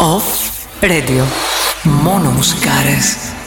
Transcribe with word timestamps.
Off 0.00 0.68
Radio. 0.80 1.24
Mono 1.82 2.30
Muscares. 2.30 3.37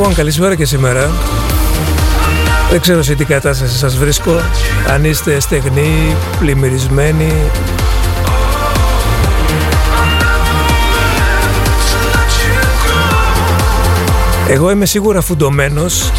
Λοιπόν, 0.00 0.14
καλησπέρα 0.14 0.54
και 0.54 0.64
σήμερα. 0.64 1.10
Δεν 2.70 2.80
ξέρω 2.80 3.02
σε 3.02 3.14
τι 3.14 3.24
κατάσταση 3.24 3.78
σας 3.78 3.96
βρίσκω. 3.96 4.40
Αν 4.88 5.04
είστε 5.04 5.40
στεγνοί, 5.40 6.16
πλημμυρισμένοι, 6.38 7.32
Εγώ 14.48 14.70
είμαι 14.70 14.86
σίγουρα 14.86 15.20
φουντωμένος. 15.20 16.10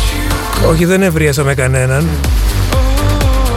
Όχι 0.70 0.86
δεν 0.86 1.02
ευρίασα 1.02 1.44
με 1.44 1.54
κανέναν. 1.54 2.08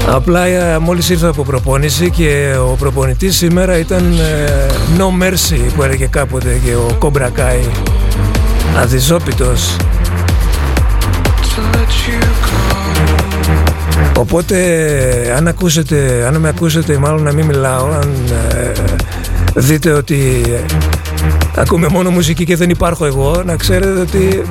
Απλά 0.09 0.44
ε, 0.44 0.79
μόλις 0.79 1.09
ήρθα 1.09 1.29
από 1.29 1.43
προπόνηση 1.43 2.11
και 2.11 2.56
ο 2.71 2.76
προπονητής 2.79 3.37
σήμερα 3.37 3.79
ήταν 3.79 4.19
ε, 4.19 4.67
No 4.99 5.23
Mercy 5.23 5.61
που 5.76 5.82
έλεγε 5.82 6.06
κάποτε 6.06 6.61
και 6.65 6.75
ο 6.75 6.97
Κομπρακάι 6.99 7.61
Αδιζόπιτος 8.76 9.76
Οπότε 14.19 14.56
αν 15.37 15.49
ακούσετε, 15.49 16.25
αν 16.26 16.37
με 16.37 16.49
ακούσετε 16.49 16.99
μάλλον 16.99 17.22
να 17.22 17.32
μην 17.32 17.46
μιλάω 17.46 17.87
Αν 17.87 18.14
ε, 18.55 18.72
δείτε 19.55 19.90
ότι 19.90 20.43
ακούμε 21.56 21.88
μόνο 21.88 22.11
μουσική 22.11 22.44
και 22.44 22.56
δεν 22.56 22.70
υπάρχω 22.70 23.06
εγώ 23.06 23.43
Να 23.44 23.56
ξέρετε 23.56 24.00
ότι 24.00 24.43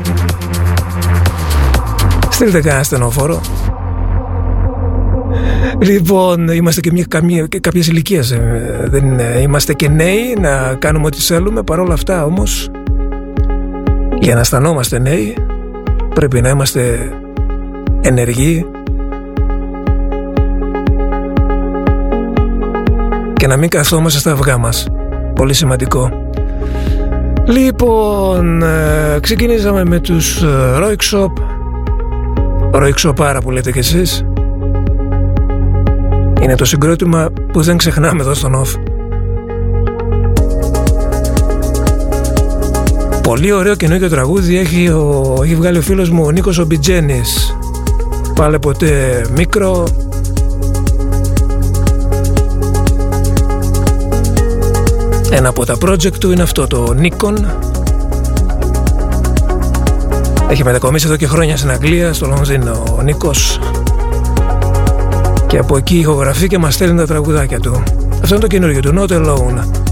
στείλτε 2.29 2.61
κανένα 2.61 2.83
στενοφόρο. 2.83 3.41
Λοιπόν, 5.79 6.47
είμαστε 6.47 6.81
και 6.81 6.91
μια, 6.91 7.05
καμία, 7.07 7.47
κάποιες 7.61 7.87
ηλικίες, 7.87 8.31
ε, 8.31 8.87
δεν 8.89 9.19
είμαστε 9.41 9.73
και 9.73 9.89
νέοι 9.89 10.37
να 10.41 10.75
κάνουμε 10.79 11.05
ό,τι 11.05 11.21
θέλουμε, 11.21 11.63
παρόλα 11.63 11.93
αυτά 11.93 12.25
όμως, 12.25 12.71
για 14.19 14.33
να 14.33 14.39
αισθανόμαστε 14.39 14.99
νέοι, 14.99 15.37
πρέπει 16.13 16.41
να 16.41 16.49
είμαστε 16.49 17.11
ενεργοί 18.01 18.65
και 23.43 23.49
να 23.49 23.57
μην 23.57 23.69
καθόμαστε 23.69 24.19
στα 24.19 24.31
αυγά 24.31 24.57
μας. 24.57 24.87
Πολύ 25.35 25.53
σημαντικό. 25.53 26.09
Λοιπόν, 27.45 28.63
ε, 28.63 29.17
ξεκινήσαμε 29.21 29.85
με 29.85 29.99
τους 29.99 30.43
Royksop, 30.79 31.31
Royksopara 32.71 33.37
που 33.43 33.51
λέτε 33.51 33.71
κι 33.71 33.79
εσείς, 33.79 34.25
είναι 36.41 36.55
το 36.55 36.65
συγκρότημα 36.65 37.29
που 37.51 37.61
δεν 37.61 37.77
ξεχνάμε 37.77 38.21
εδώ 38.21 38.33
στον 38.33 38.63
off. 38.63 38.79
Πολύ 43.23 43.51
ωραίο 43.51 43.75
καινούργιο 43.75 44.09
τραγούδι 44.09 44.57
έχει, 44.57 44.87
ο, 44.87 45.39
έχει 45.43 45.55
βγάλει 45.55 45.77
ο 45.77 45.81
φίλος 45.81 46.09
μου 46.09 46.23
ο 46.25 46.31
Νίκος 46.31 46.57
Ομπιτζένης. 46.57 47.57
Πάλε 48.35 48.59
ποτέ 48.59 49.25
μικρό. 49.35 49.87
Ένα 55.35 55.49
από 55.49 55.65
τα 55.65 55.77
project 55.85 56.17
του 56.19 56.31
είναι 56.31 56.41
αυτό 56.41 56.67
το 56.67 56.95
Nikon. 57.01 57.35
Έχει 60.49 60.63
μετακομίσει 60.63 61.05
εδώ 61.05 61.15
και 61.15 61.27
χρόνια 61.27 61.57
στην 61.57 61.71
Αγγλία, 61.71 62.13
στο 62.13 62.27
Λονδίνο 62.27 62.83
ο 62.97 63.01
Νίκος 63.01 63.59
και 65.47 65.57
από 65.57 65.77
εκεί 65.77 65.97
ηχογραφεί 65.97 66.47
και 66.47 66.57
μας 66.57 66.73
στέλνει 66.73 66.97
τα 66.97 67.05
τραγουδάκια 67.05 67.59
του. 67.59 67.83
Αυτό 68.21 68.35
είναι 68.35 68.43
το 68.43 68.47
καινούργιο 68.47 68.79
του, 68.81 68.93
Not 68.97 69.11
Alone. 69.11 69.82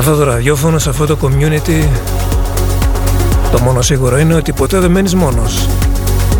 Σε 0.00 0.04
αυτό 0.10 0.16
το 0.16 0.30
ραδιόφωνο, 0.30 0.78
σε 0.78 0.88
αυτό 0.88 1.06
το 1.06 1.18
community 1.22 1.88
το 3.52 3.58
μόνο 3.62 3.82
σίγουρο 3.82 4.18
είναι 4.18 4.34
ότι 4.34 4.52
ποτέ 4.52 4.78
δεν 4.78 4.90
μένεις 4.90 5.14
μόνος. 5.14 5.68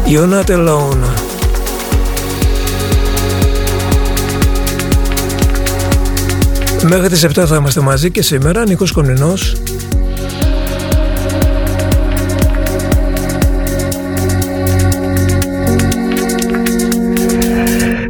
You're 0.07 0.33
not 0.33 0.51
alone. 0.51 0.97
Μέχρι 6.89 7.09
τις 7.09 7.25
7 7.25 7.45
θα 7.47 7.57
είμαστε 7.57 7.81
μαζί 7.81 8.11
και 8.11 8.23
σήμερα 8.23 8.67
Νίκος 8.67 8.93
Κονινός. 8.93 9.57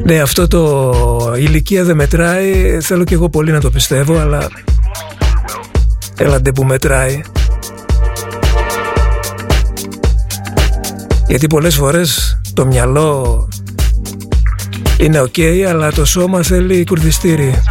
Ναι, 0.04 0.20
αυτό 0.20 0.48
το 0.48 1.34
ηλικία 1.38 1.84
δεν 1.84 1.96
μετράει, 1.96 2.78
θέλω 2.80 3.04
και 3.04 3.14
εγώ 3.14 3.28
πολύ 3.28 3.52
να 3.52 3.60
το 3.60 3.70
πιστεύω, 3.70 4.18
αλλά 4.18 4.48
έλα 6.18 6.35
ντε 6.35 6.52
που 6.52 6.64
μετράει. 6.64 7.20
Γιατί 11.28 11.46
πολλές 11.46 11.74
φορές 11.74 12.40
το 12.54 12.66
μυαλό 12.66 13.48
είναι 14.98 15.20
οκ, 15.20 15.38
αλλά 15.68 15.92
το 15.92 16.04
σώμα 16.04 16.42
θέλει 16.42 16.84
κουρδιστήρι. 16.84 17.62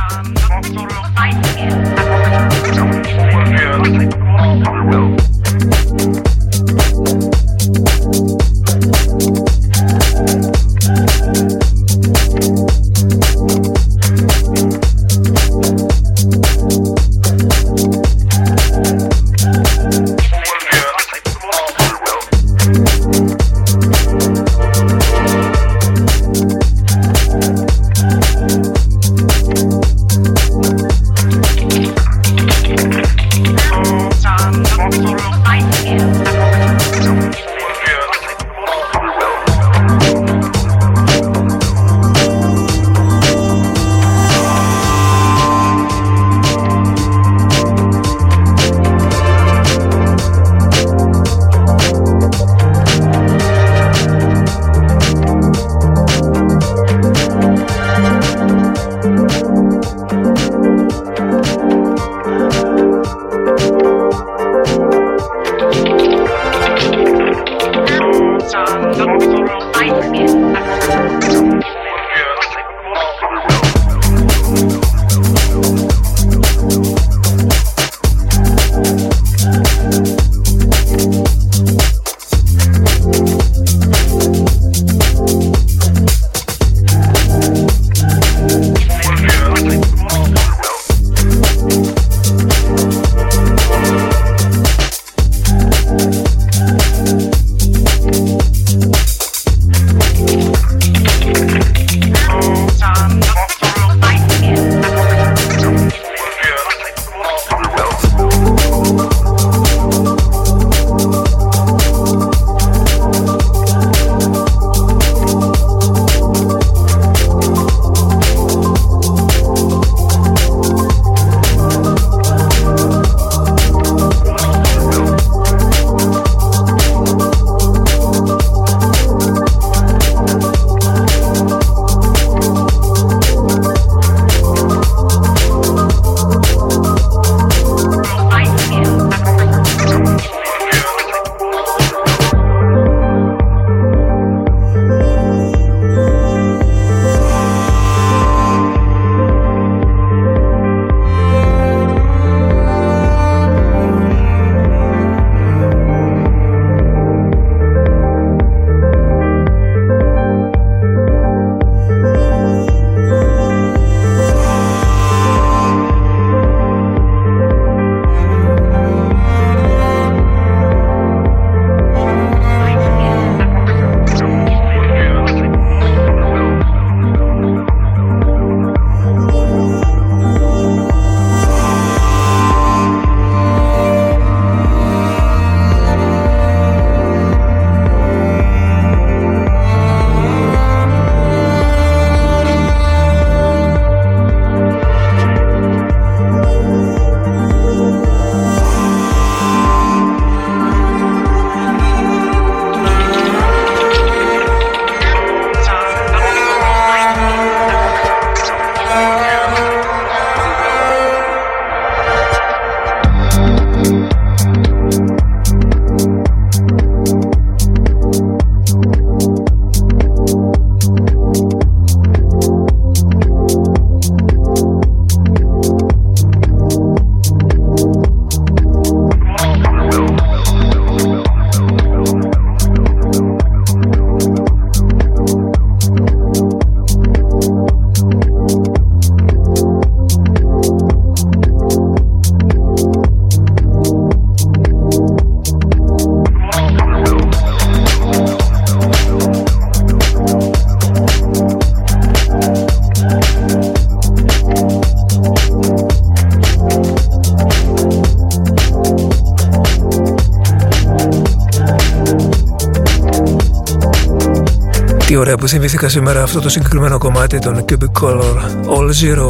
Ωραία 265.27 265.39
που 265.39 265.47
θυμήθηκα 265.47 265.89
σήμερα 265.89 266.23
αυτό 266.23 266.39
το 266.39 266.49
συγκεκριμένο 266.49 266.97
κομμάτι 266.97 267.39
των 267.39 267.65
Cubic 267.69 268.01
Color 268.01 268.35
All 268.65 268.89
Zero. 269.01 269.29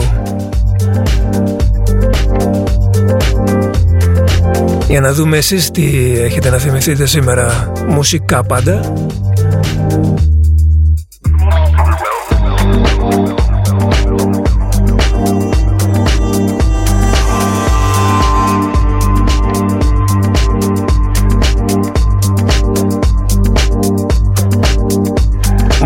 Για 4.88 5.01
να 5.01 5.13
δούμε 5.13 5.38
εσείς 5.38 5.72
τι 5.72 6.16
έχετε 6.20 6.50
να 6.50 6.58
θυμηθείτε 6.58 7.06
σήμερα. 7.06 7.72
Μουσικά 7.88 8.44
πάντα 8.44 8.94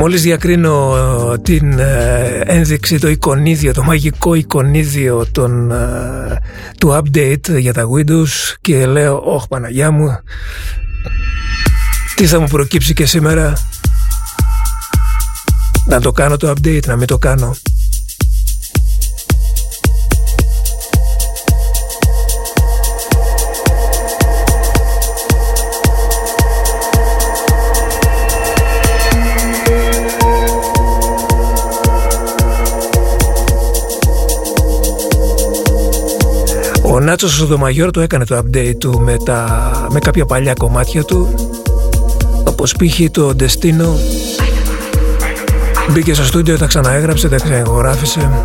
Μόλις 0.01 0.22
διακρίνω 0.22 0.96
ε, 1.34 1.38
την 1.38 1.79
ε, 1.79 2.41
ένδειξη, 2.46 3.00
το 3.00 3.08
εικονίδιο, 3.08 3.74
το 3.74 3.84
μαγικό 3.84 4.34
εικονίδιο 4.34 5.25
των, 5.31 5.72
ε, 5.72 6.39
του 6.77 6.89
update 6.89 7.60
για 7.60 7.74
τα 7.74 7.84
Windows 7.84 8.55
και 8.62 8.86
λέω, 8.86 9.22
όχ 9.25 9.48
Παναγιά 9.48 9.91
μου, 9.91 10.20
τι 12.15 12.25
θα 12.25 12.39
μου 12.39 12.48
προκύψει 12.48 12.93
και 12.93 13.05
σήμερα, 13.05 13.53
να 15.86 16.01
το 16.01 16.12
κάνω 16.12 16.38
το 16.38 16.50
update, 16.50 16.86
να 16.86 16.96
μην 16.96 17.08
το 17.08 17.17
κάνω. 17.17 17.55
Ο 37.01 37.03
Νάτσος 37.03 37.31
Σοδομαγιόρ 37.31 37.91
το 37.91 38.01
έκανε 38.01 38.25
το 38.25 38.38
update 38.38 38.75
του 38.77 39.00
με, 39.00 39.17
τα, 39.25 39.72
με 39.91 40.00
κάποια 40.00 40.25
παλιά 40.25 40.53
κομμάτια 40.53 41.03
του. 41.03 41.34
Όπως 42.43 42.75
π.χ. 42.75 43.12
το 43.12 43.36
Destino. 43.39 43.88
Μπήκε 45.91 46.13
στο 46.13 46.24
στούντιο, 46.24 46.58
τα 46.58 46.65
ξαναέγραψε, 46.65 47.29
τα 47.29 47.36
ξαναγράφησε 47.36 48.43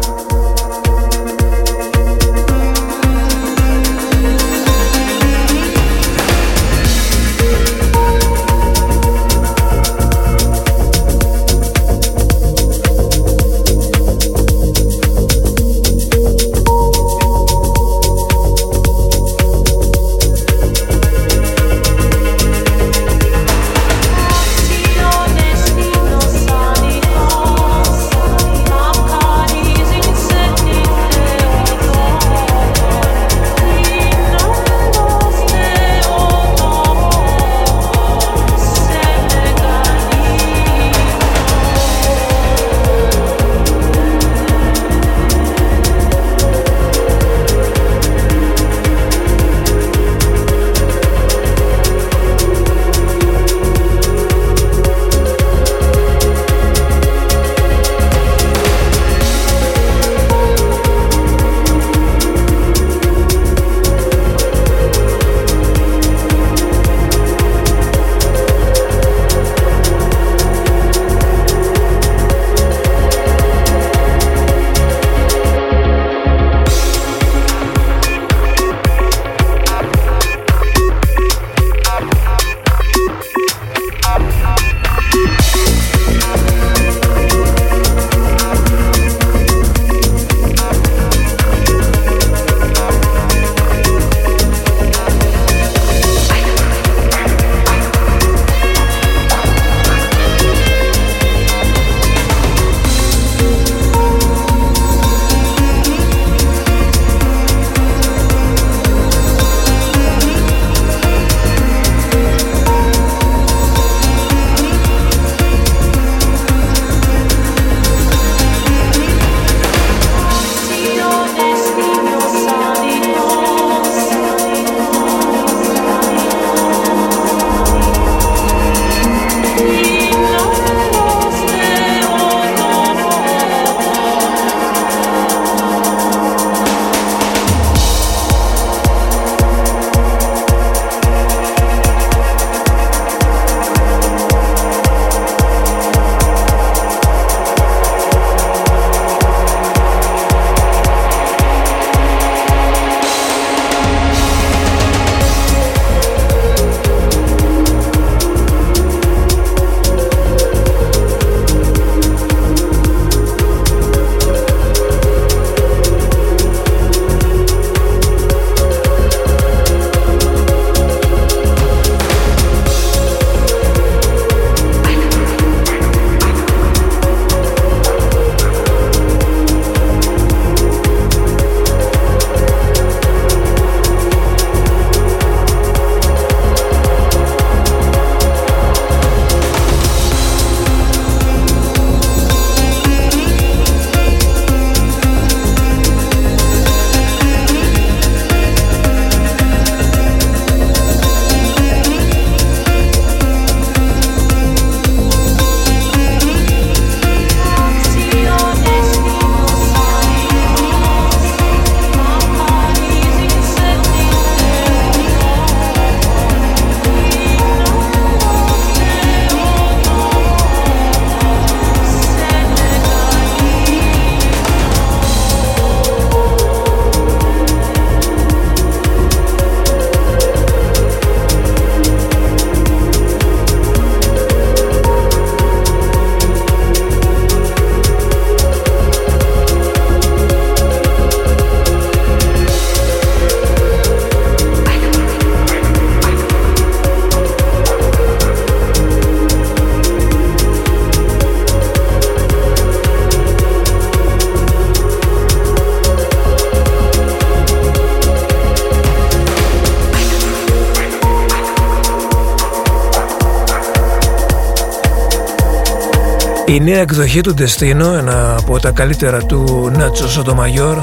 Η 266.57 266.61
νέα 266.61 266.81
εκδοχή 266.81 267.21
του 267.21 267.35
Destino, 267.39 267.99
ένα 267.99 268.37
από 268.39 268.61
τα 268.61 268.71
καλύτερα 268.71 269.19
του 269.19 269.71
Νάτσο 269.77 270.09
Σοτομαγιόρ 270.09 270.79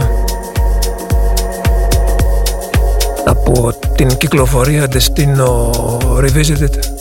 από 3.25 3.73
την 3.95 4.17
κυκλοφορία 4.17 4.87
Destino 4.91 5.71
Revisited 6.19 6.92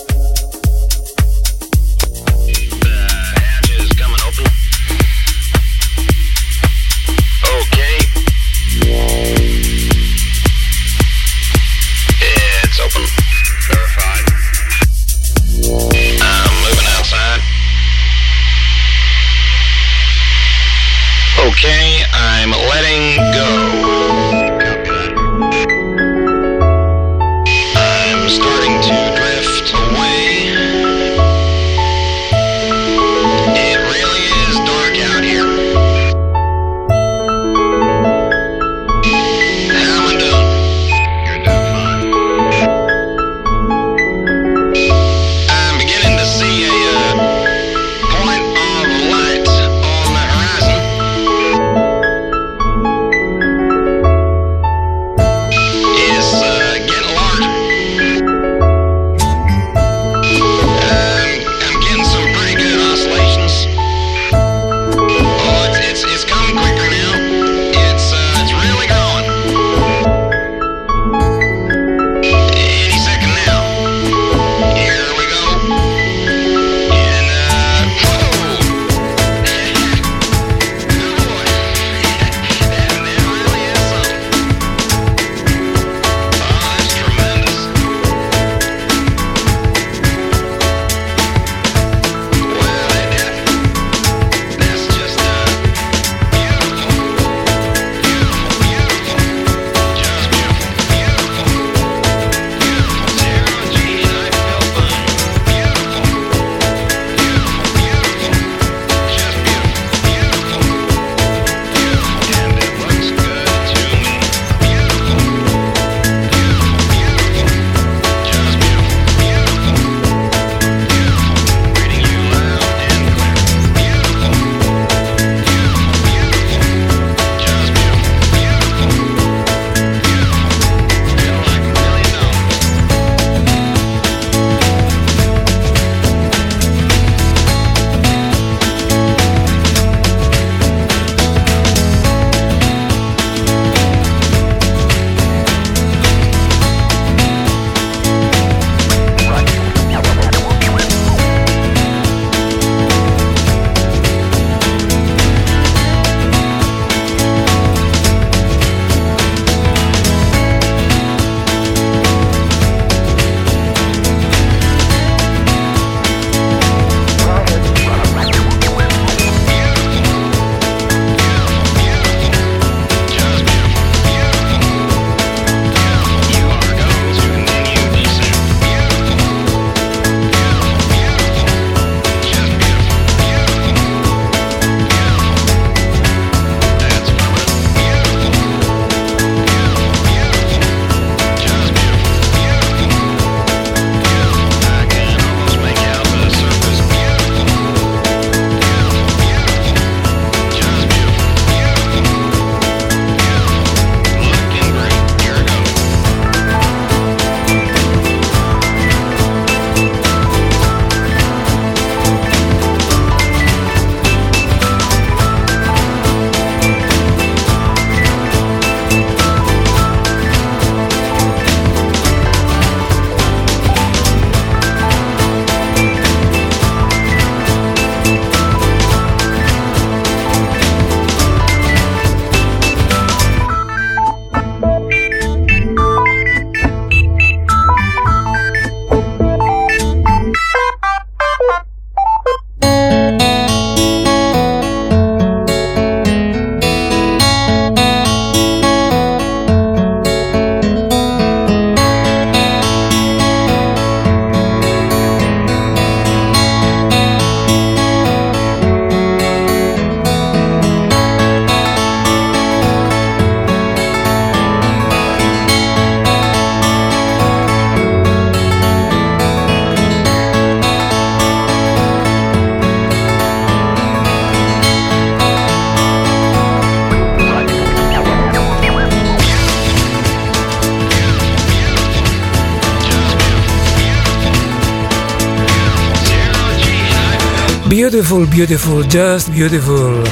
Beautiful, 288.23 288.37
beautiful, 288.37 288.83
just 288.93 289.31
beautiful. 289.37 290.07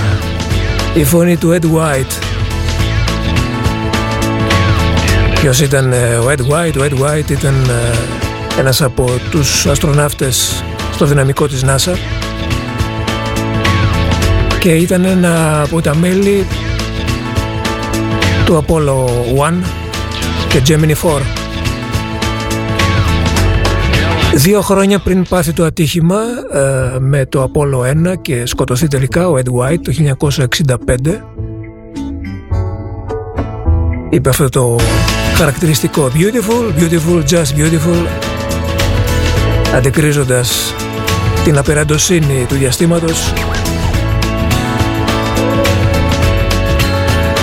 Η 0.94 1.04
φωνή 1.04 1.36
του 1.36 1.58
Ed 1.60 1.64
White. 1.64 2.12
Ποιος 5.40 5.60
ήταν 5.60 5.92
ε, 5.92 6.16
ο 6.16 6.30
Ed 6.30 6.40
White? 6.40 6.76
Ο 6.78 6.84
Ed 6.84 7.02
White 7.02 7.30
ήταν 7.30 7.54
ε, 7.68 8.60
ένας 8.60 8.82
από 8.82 9.10
τους 9.30 9.66
αστροναύτες 9.66 10.64
στο 10.92 11.06
δυναμικό 11.06 11.46
της 11.46 11.64
NASA 11.64 11.92
και 14.58 14.70
ήταν 14.70 15.04
ένα 15.04 15.62
από 15.62 15.80
τα 15.80 15.94
μέλη 15.94 16.46
του 18.44 18.64
Apollo 18.66 19.06
1 19.48 19.52
και 20.48 20.62
Gemini 20.66 20.94
4. 21.02 21.39
Δύο 24.34 24.60
χρόνια 24.60 24.98
πριν 24.98 25.26
πάθει 25.28 25.52
το 25.52 25.64
ατύχημα 25.64 26.20
ε, 26.52 26.98
με 26.98 27.26
το 27.26 27.50
Apollo 27.52 28.10
1 28.10 28.14
και 28.20 28.46
σκοτωθεί 28.46 28.88
τελικά 28.88 29.28
ο 29.28 29.34
Ed 29.36 29.48
White 29.48 29.78
το 29.82 30.16
1965 30.96 31.30
είπε 34.10 34.28
αυτό 34.28 34.48
το 34.48 34.76
χαρακτηριστικό. 35.36 36.10
Beautiful, 36.14 36.80
beautiful, 36.80 37.22
just 37.28 37.58
beautiful. 37.58 38.06
Αντικρίζοντας 39.74 40.74
την 41.44 41.58
απεραντοσύνη 41.58 42.44
του 42.48 42.54
διαστήματος. 42.54 43.32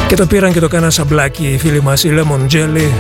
Και 0.08 0.16
το 0.16 0.26
πήραν 0.26 0.54
και 0.54 0.60
το 0.60 0.68
κάναν 0.68 0.92
σαμπλάκι 0.92 1.48
οι 1.48 1.58
φίλοι 1.58 1.82
μας 1.82 2.04
οι 2.04 2.10
Lemon 2.18 2.54
Jelly 2.56 2.92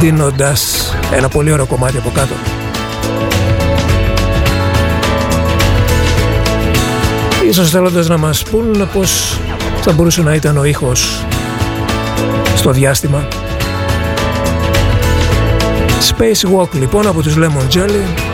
δίνοντας 0.00 0.92
ένα 1.12 1.28
πολύ 1.28 1.52
ωραίο 1.52 1.66
κομμάτι 1.66 1.96
από 1.96 2.10
κάτω. 2.14 2.51
Ίσως 7.52 7.70
θέλοντας 7.70 8.08
να 8.08 8.16
μας 8.16 8.42
πούν 8.42 8.88
πως 8.92 9.40
θα 9.80 9.92
μπορούσε 9.92 10.22
να 10.22 10.34
ήταν 10.34 10.56
ο 10.56 10.64
ήχος 10.64 11.26
στο 12.56 12.70
διάστημα. 12.70 13.28
Space 16.10 16.58
Walk 16.58 16.68
λοιπόν 16.72 17.06
από 17.06 17.22
τους 17.22 17.34
Lemon 17.36 17.76
Jelly 17.76 18.31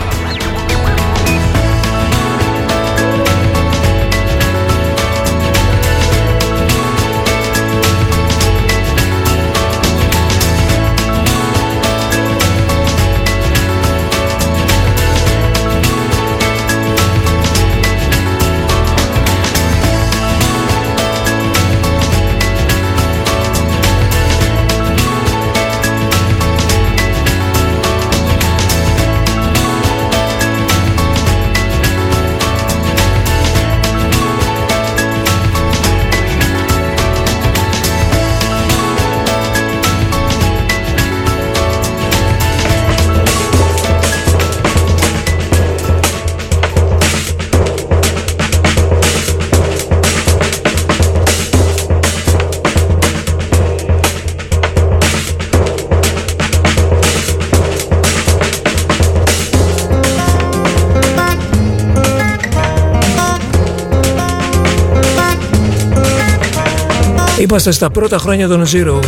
Είμαστε 67.60 67.76
στα 67.84 67.90
πρώτα 67.90 68.18
χρόνια 68.18 68.48
των 68.48 68.64
Zeros 68.66 69.04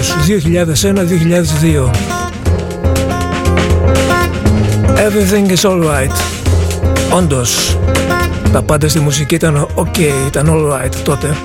2001-2002 1.84 1.90
Everything 4.96 5.56
is 5.56 5.70
alright 5.70 6.12
Όντως 7.16 7.78
Τα 8.52 8.62
πάντα 8.62 8.88
στη 8.88 9.00
μουσική 9.00 9.34
ήταν 9.34 9.66
ok, 9.74 9.98
ήταν 10.26 10.48
alright 10.50 10.94
τότε 11.04 11.36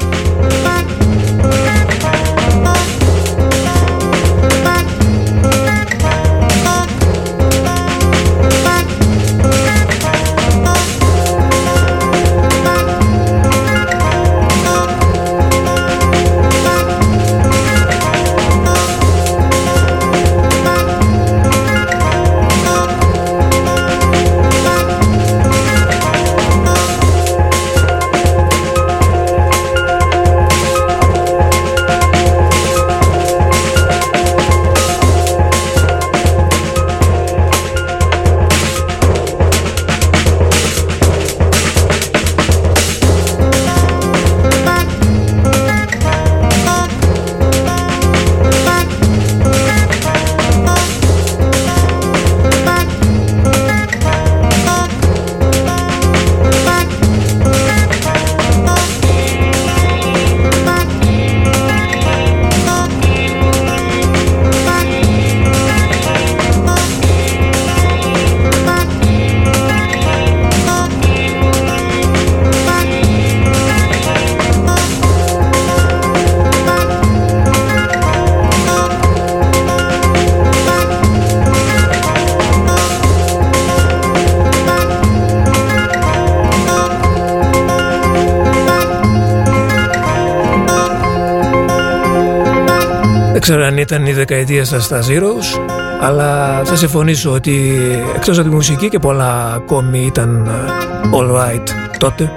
ήταν 93.86 94.06
η 94.06 94.14
δεκαετία 94.14 94.66
σας 94.66 94.84
στα 94.84 95.02
Zeros 95.02 95.60
αλλά 96.02 96.62
θα 96.64 96.76
συμφωνήσω 96.76 97.32
ότι 97.32 97.76
εκτός 98.16 98.40
από 98.40 98.50
τη 98.50 98.56
μουσική 98.56 98.90
και 98.90 99.00
πολλά 99.00 99.54
ακόμη 99.54 100.06
ήταν 100.06 100.46
ε, 100.46 101.10
all 101.14 101.36
right 101.36 101.64
τότε. 101.98 102.32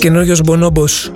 Καινούργιος 0.00 0.40
Μπονόμπος 0.40 1.12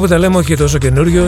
που 0.00 0.06
τα 0.06 0.18
λέμε 0.18 0.36
όχι 0.36 0.56
τόσο 0.56 0.78
καινούριο. 0.78 1.26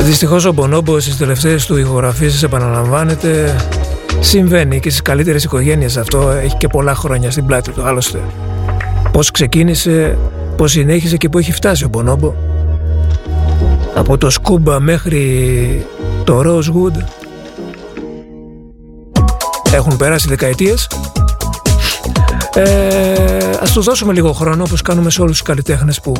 Δυστυχώς 0.00 0.44
ο 0.44 0.52
Μπονόμπο 0.52 1.00
στις 1.00 1.16
τελευταίες 1.16 1.66
του 1.66 1.76
ηχογραφήσεις 1.76 2.42
επαναλαμβάνεται 2.42 3.56
Συμβαίνει 4.20 4.80
και 4.80 4.88
στις 4.88 5.02
καλύτερες 5.02 5.44
οικογένειες 5.44 5.96
αυτό 5.96 6.30
έχει 6.30 6.56
και 6.56 6.68
πολλά 6.68 6.94
χρόνια 6.94 7.30
στην 7.30 7.46
πλάτη 7.46 7.70
του 7.70 7.82
άλλωστε. 7.82 8.20
Πώς 9.12 9.30
ξεκίνησε, 9.30 10.18
πώς 10.56 10.70
συνέχισε 10.70 11.16
και 11.16 11.28
πού 11.28 11.38
έχει 11.38 11.52
φτάσει 11.52 11.84
ο 11.84 11.88
Μπονόμπο. 11.88 12.34
Από 13.94 14.18
το 14.18 14.30
Σκούμπα 14.30 14.80
μέχρι 14.80 15.86
το 16.24 16.42
Rosewood. 16.46 17.04
Έχουν 19.74 19.96
περάσει 19.96 20.28
δεκαετίες 20.28 20.88
ε, 22.54 23.50
ας 23.60 23.72
τους 23.72 23.84
δώσουμε 23.84 24.12
λίγο 24.12 24.32
χρόνο 24.32 24.62
όπως 24.62 24.82
κάνουμε 24.82 25.10
σε 25.10 25.20
όλους 25.22 25.32
τους 25.32 25.46
καλλιτέχνες 25.46 26.00
που 26.00 26.12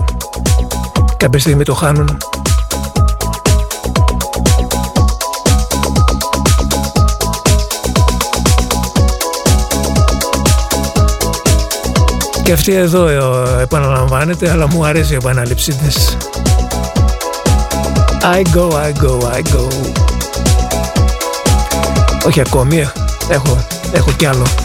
κάποια 1.17 1.39
στιγμή 1.41 1.65
το 1.65 1.75
χάνουν. 1.75 2.17
Και 12.43 12.53
αυτή 12.53 12.75
εδώ 12.75 13.07
ε, 13.07 13.63
επαναλαμβάνεται, 13.63 14.51
αλλά 14.51 14.67
μου 14.69 14.85
αρέσει 14.85 15.13
η 15.13 15.17
επανάληψή 15.17 15.73
της. 15.73 16.17
I 18.23 18.43
go, 18.55 18.69
I 18.69 18.93
go, 19.03 19.19
I 19.21 19.43
go. 19.43 19.69
Όχι 22.27 22.41
ακόμη, 22.41 22.77
ε, 22.77 22.93
έχω, 23.29 23.65
έχω 23.93 24.11
κι 24.17 24.27
άλλο. 24.27 24.62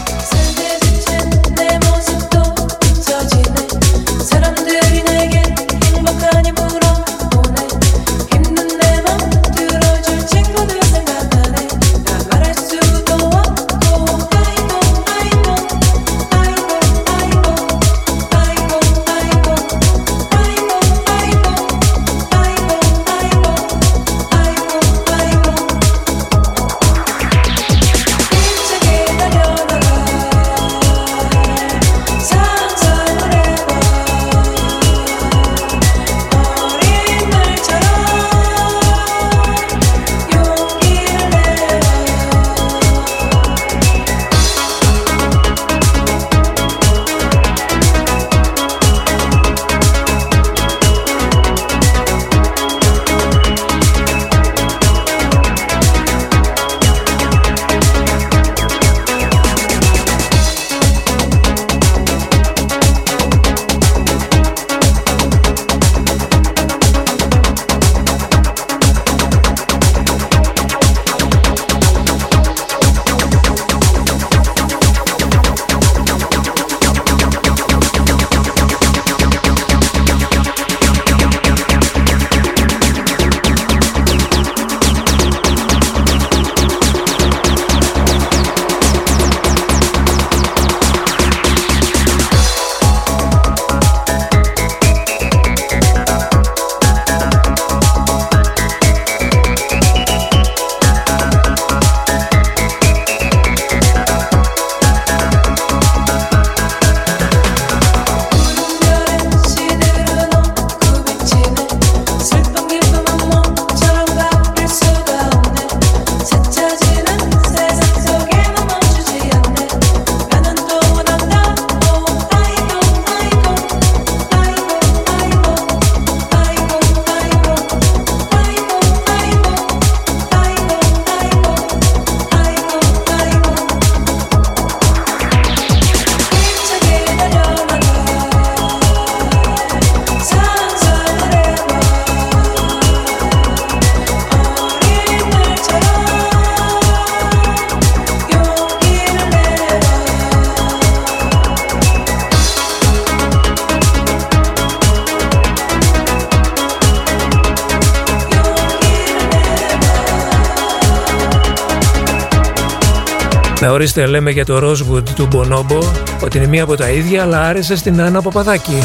Ορίστε 163.78 164.06
λέμε 164.06 164.30
για 164.30 164.44
το 164.44 164.56
Rosewood 164.56 165.08
του 165.14 165.26
Μπονόμπο 165.26 165.78
ότι 166.22 166.36
είναι 166.36 166.46
μία 166.46 166.62
από 166.62 166.76
τα 166.76 166.88
ίδια 166.88 167.22
αλλά 167.22 167.40
άρεσε 167.40 167.76
στην 167.76 168.00
Άννα 168.00 168.22
Παπαδάκη 168.22 168.82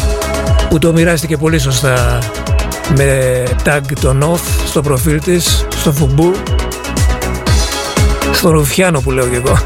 που 0.69 0.79
το 0.79 0.93
μοιράστηκε 0.93 1.37
πολύ 1.37 1.59
σωστά 1.59 2.19
με 2.97 3.43
tag 3.65 3.81
το 4.01 4.17
North 4.21 4.65
στο 4.65 4.81
προφίλ 4.81 5.21
της, 5.21 5.67
στο 5.69 5.91
φουμπού. 5.91 6.33
Στον 8.33 8.51
Ρουφιάνο 8.51 8.99
που 8.99 9.11
λέω 9.11 9.27
και 9.27 9.35
εγώ. 9.35 9.57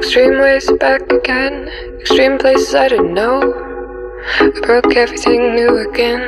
Extreme 0.00 0.36
ways 0.44 0.68
back 0.84 1.02
again. 1.18 1.54
Extreme 2.00 2.36
places 2.42 2.74
I 2.82 2.88
didn't 2.92 3.14
know. 3.20 3.36
I 4.44 4.46
broke 4.66 4.92
everything 5.04 5.40
new 5.58 5.72
again 5.88 6.22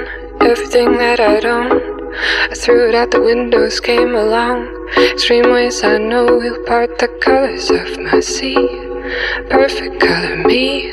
Everything 0.75 0.97
that 1.01 1.21
I 1.21 1.39
don't, 1.39 2.15
I 2.51 2.55
threw 2.55 2.89
it 2.89 2.95
out 2.95 3.11
the 3.11 3.21
windows, 3.21 3.79
came 3.79 4.15
along. 4.15 4.89
Extreme 4.97 5.53
ways 5.53 5.85
I 5.85 5.99
know 5.99 6.25
will 6.25 6.65
part 6.65 6.99
the 6.99 7.09
colors 7.09 7.69
of 7.69 7.99
my 8.01 8.21
sea. 8.21 8.57
Perfect 9.51 10.01
color 10.01 10.39
me. 10.39 10.92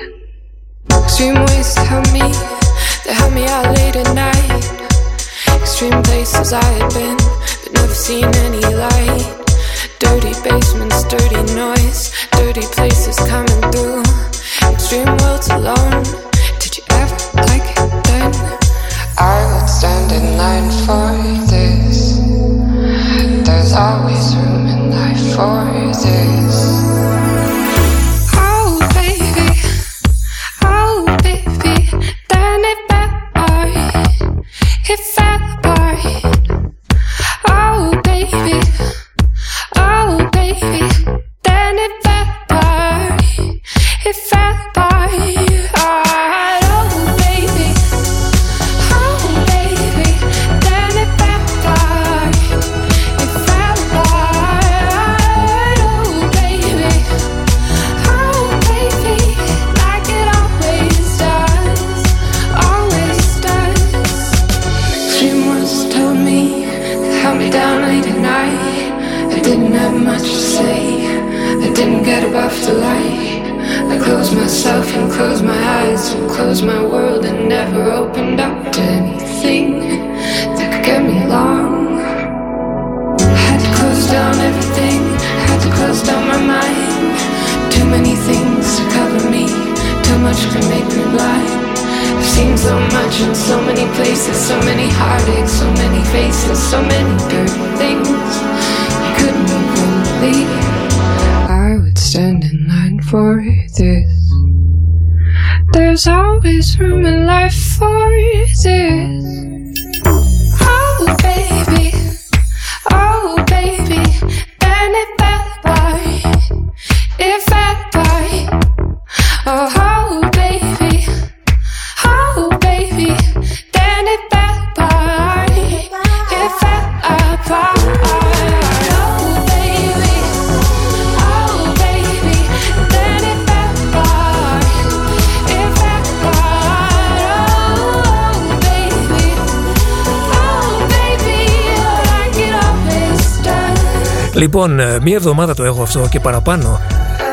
Λοιπόν, 144.69 144.87
ε, 144.87 144.99
μία 145.03 145.15
εβδομάδα 145.15 145.53
το 145.53 145.63
έχω 145.63 145.81
αυτό 145.81 146.07
και 146.11 146.19
παραπάνω 146.19 146.79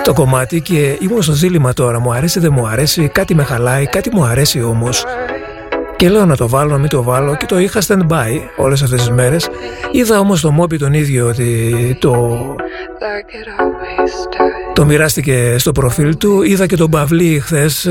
το 0.02 0.12
κομμάτι 0.12 0.60
και 0.60 0.98
ήμουν 1.00 1.22
στο 1.22 1.32
δίλημμα 1.32 1.72
τώρα. 1.72 2.00
Μου 2.00 2.12
αρέσει, 2.12 2.40
δεν 2.40 2.52
μου 2.52 2.66
αρέσει, 2.66 3.08
κάτι 3.08 3.34
με 3.34 3.42
χαλάει, 3.42 3.86
κάτι 3.86 4.10
μου 4.14 4.24
αρέσει 4.24 4.62
όμως. 4.62 5.04
Και 5.96 6.08
λέω 6.08 6.24
να 6.24 6.36
το 6.36 6.48
βάλω, 6.48 6.70
να 6.70 6.78
μην 6.78 6.88
το 6.88 7.02
βάλω 7.02 7.36
και 7.36 7.46
το 7.46 7.58
είχα 7.58 7.80
stand-by 7.86 8.40
όλες 8.56 8.82
αυτές 8.82 8.98
τις 9.00 9.10
μέρες. 9.10 9.48
Είδα 9.90 10.18
όμως 10.18 10.40
το 10.40 10.50
Moby 10.50 10.78
τον 10.78 10.92
ίδιο 10.92 11.26
ότι 11.26 11.72
το, 12.00 12.12
Like 13.00 13.30
it 13.34 13.62
always 13.62 14.08
does. 14.08 14.72
το 14.74 14.84
μοιράστηκε 14.84 15.58
στο 15.58 15.72
προφίλ 15.72 16.16
του. 16.16 16.42
Είδα 16.42 16.66
και 16.66 16.76
τον 16.76 16.90
Παυλή 16.90 17.40
χθες 17.40 17.88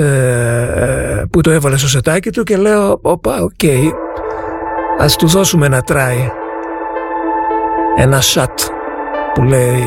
που 1.31 1.41
το 1.41 1.51
έβαλε 1.51 1.77
στο 1.77 1.87
σετάκι 1.87 2.29
του 2.29 2.43
και 2.43 2.57
λέω 2.57 2.99
«Οπα, 3.01 3.41
οκ, 3.41 3.69
ας 4.99 5.15
του 5.15 5.27
δώσουμε 5.27 5.65
ένα 5.65 5.83
try, 5.87 6.29
ένα 7.97 8.21
shot» 8.21 8.74
που 9.36 9.43
λέει 9.43 9.83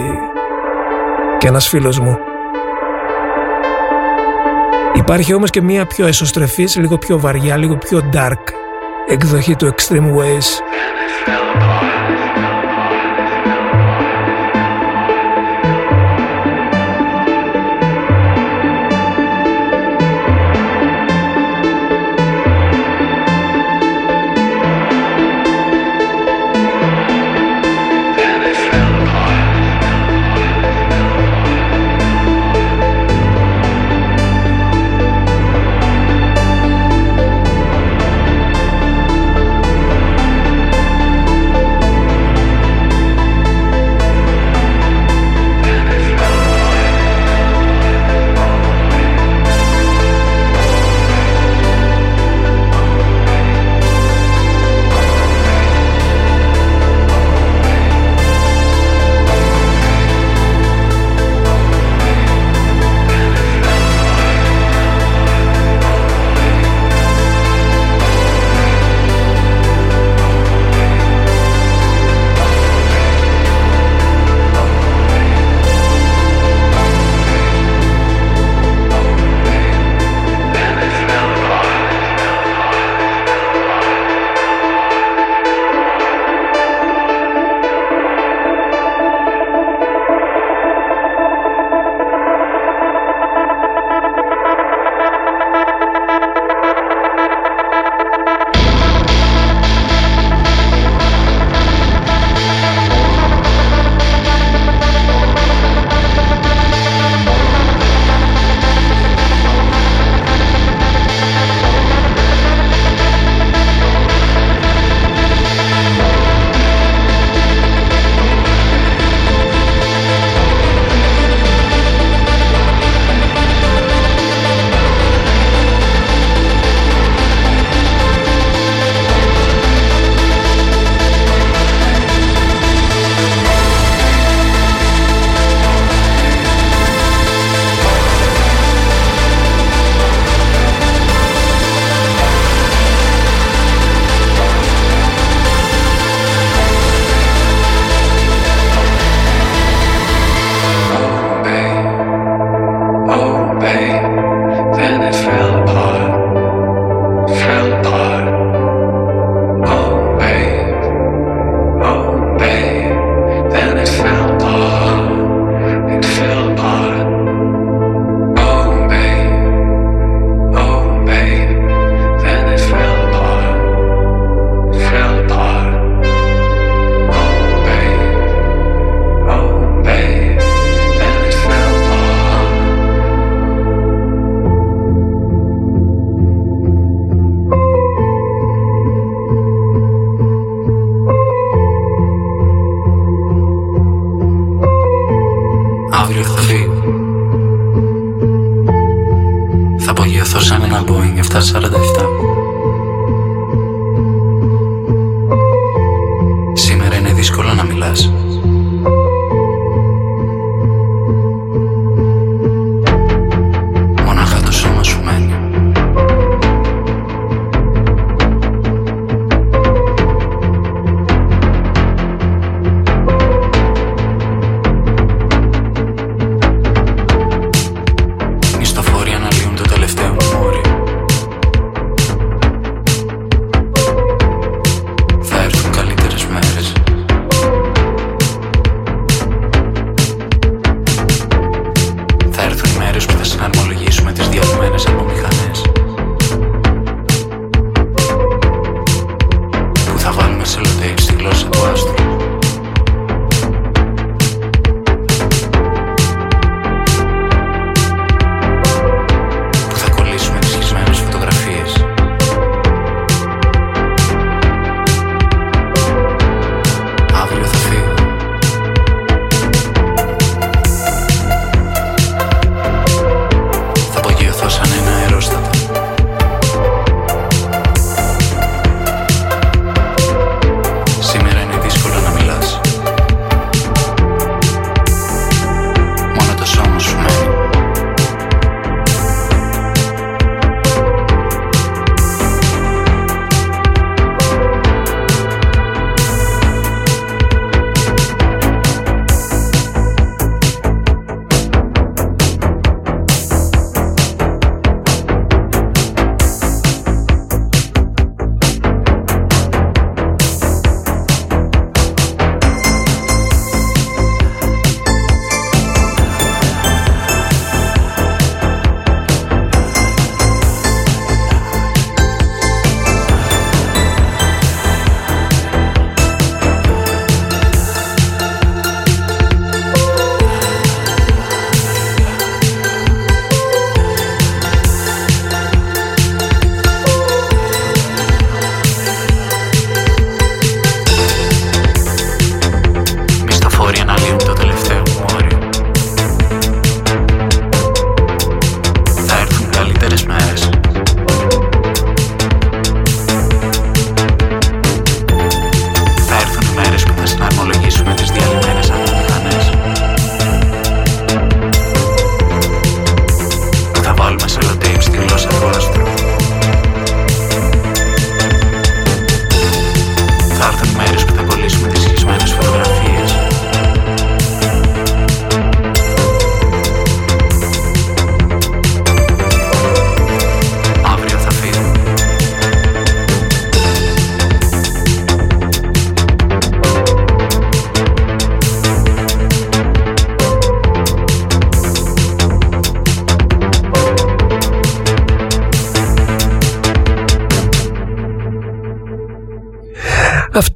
και 1.38 1.46
ένας 1.46 1.68
φίλος 1.68 1.99
μου. 1.99 2.18
Υπάρχει 4.94 5.34
όμως 5.34 5.51
και 5.51 5.62
μία 5.62 5.86
πιο 5.86 6.07
εσωστρεφής, 6.07 6.76
λίγο 6.76 6.99
πιο 6.99 7.18
βαριά, 7.18 7.57
λίγο 7.57 7.76
πιο 7.76 8.11
dark 8.12 8.42
εκδοχή 9.09 9.57
του 9.57 9.74
Extreme 9.74 10.14
Ways. 10.16 10.61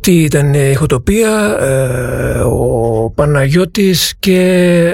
Αυτή 0.05 0.23
ήταν 0.23 0.55
η 0.55 0.71
ηχοτοπία, 0.71 1.57
ε, 1.61 2.41
ο 2.41 3.13
Παναγιώτης 3.15 4.15
και 4.19 4.41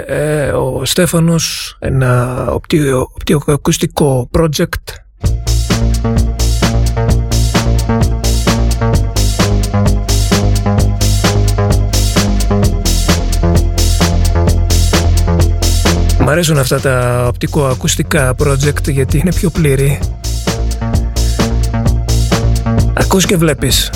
ε, 0.06 0.50
ο 0.50 0.84
Στέφανος, 0.84 1.76
ένα 1.78 2.44
οπτικοακουστικό 3.14 4.30
project. 4.38 4.72
Μ' 16.18 16.28
αρέσουν 16.28 16.58
αυτά 16.58 16.80
τα 16.80 17.26
οπτικοακουστικά 17.28 18.34
project 18.42 18.88
γιατί 18.88 19.18
είναι 19.18 19.32
πιο 19.32 19.50
πλήρη. 19.50 20.00
Ακούς 22.94 23.26
και 23.26 23.36
βλέπεις. 23.36 23.90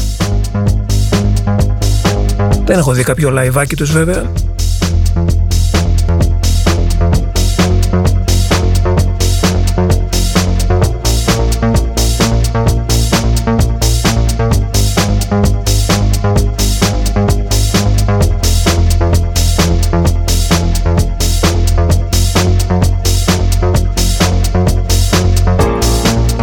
Δεν 2.65 2.79
έχω 2.79 2.93
δει 2.93 3.03
κάποιο 3.03 3.31
λαϊβάκι 3.31 3.77
τους 3.77 3.93
βέβαια. 3.93 4.31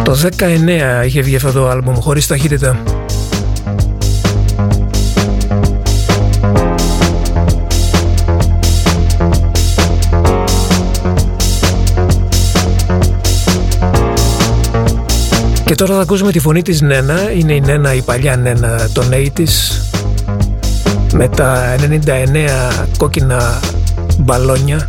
Το 0.02 0.16
19 0.38 1.04
είχε 1.04 1.20
βγει 1.20 1.36
αυτό 1.36 1.52
το 1.52 1.68
άλμπουμ 1.68 1.94
χωρίς 1.94 2.26
ταχύτητα. 2.26 2.99
Και 15.70 15.76
τώρα 15.76 15.94
θα 15.94 16.00
ακούσουμε 16.00 16.32
τη 16.32 16.38
φωνή 16.38 16.62
της 16.62 16.80
Νένα, 16.80 17.30
είναι 17.30 17.52
η 17.52 17.60
Νένα 17.60 17.94
η 17.94 18.02
παλιά 18.02 18.36
Νένα 18.36 18.88
των 18.92 19.04
80's 19.12 19.80
με 21.12 21.28
τα 21.28 21.74
99 22.06 22.88
κόκκινα 22.98 23.60
μπαλόνια 24.18 24.86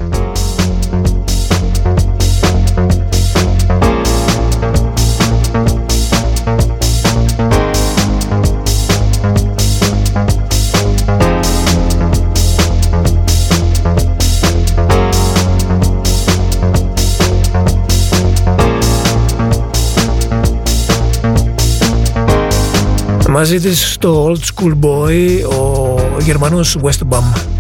μαζί 23.32 23.60
της 23.60 23.92
στο 23.92 24.32
Old 24.32 24.40
School 24.54 24.74
Boy 24.82 25.50
ο 25.50 26.20
Γερμανός 26.20 26.78
Westbam. 26.84 27.51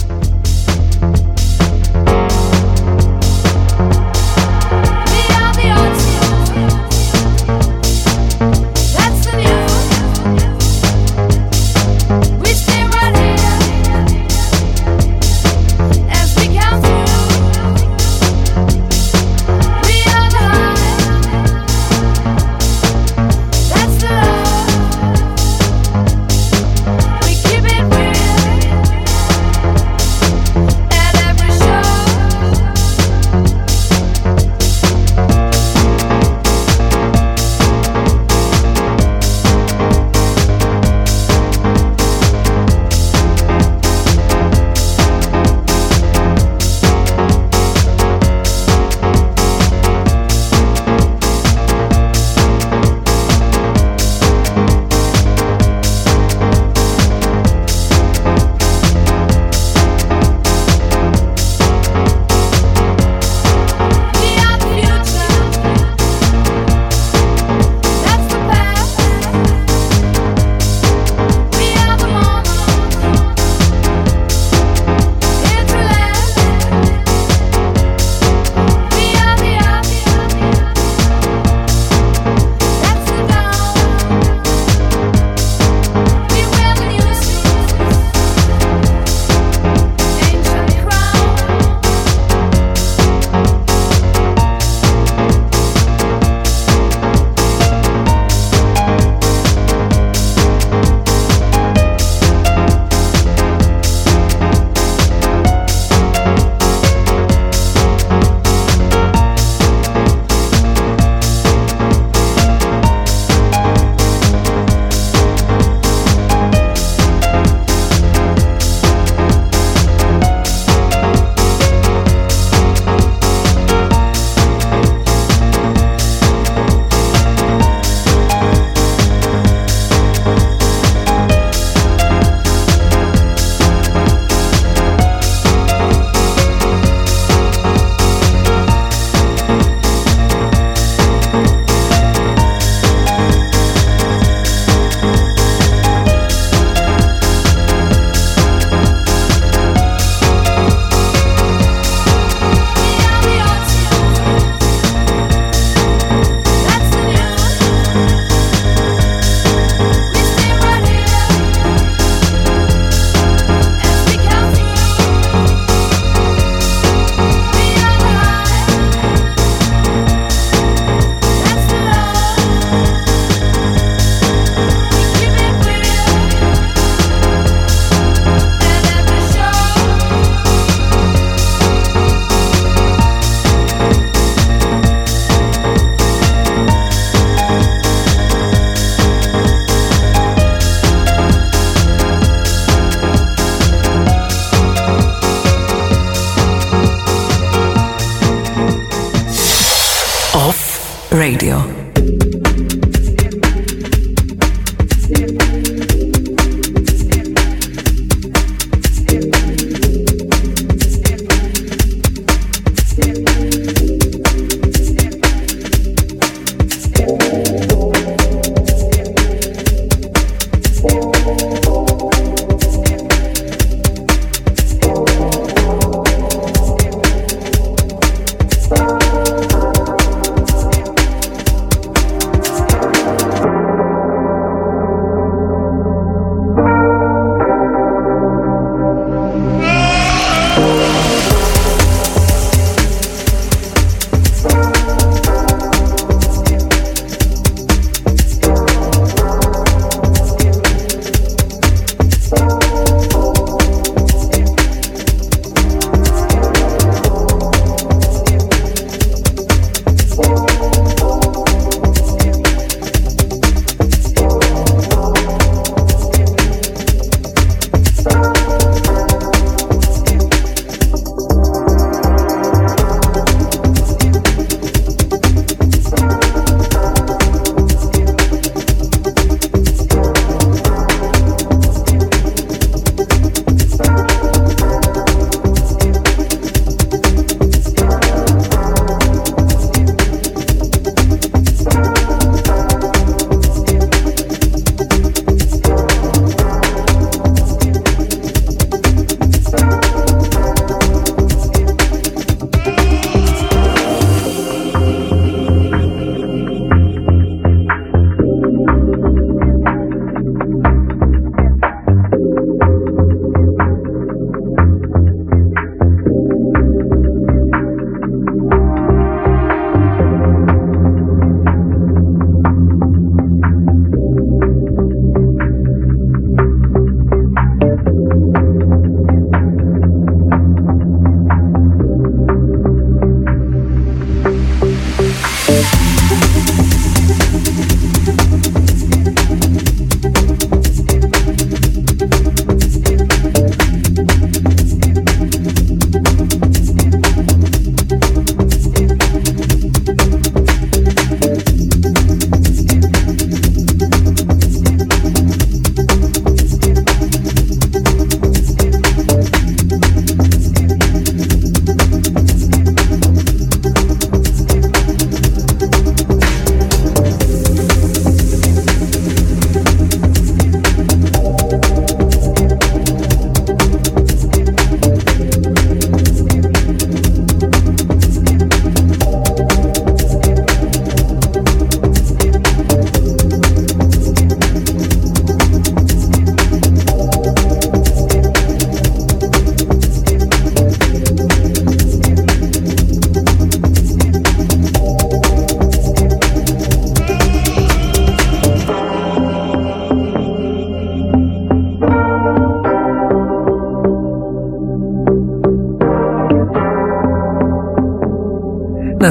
Radio. 201.21 201.70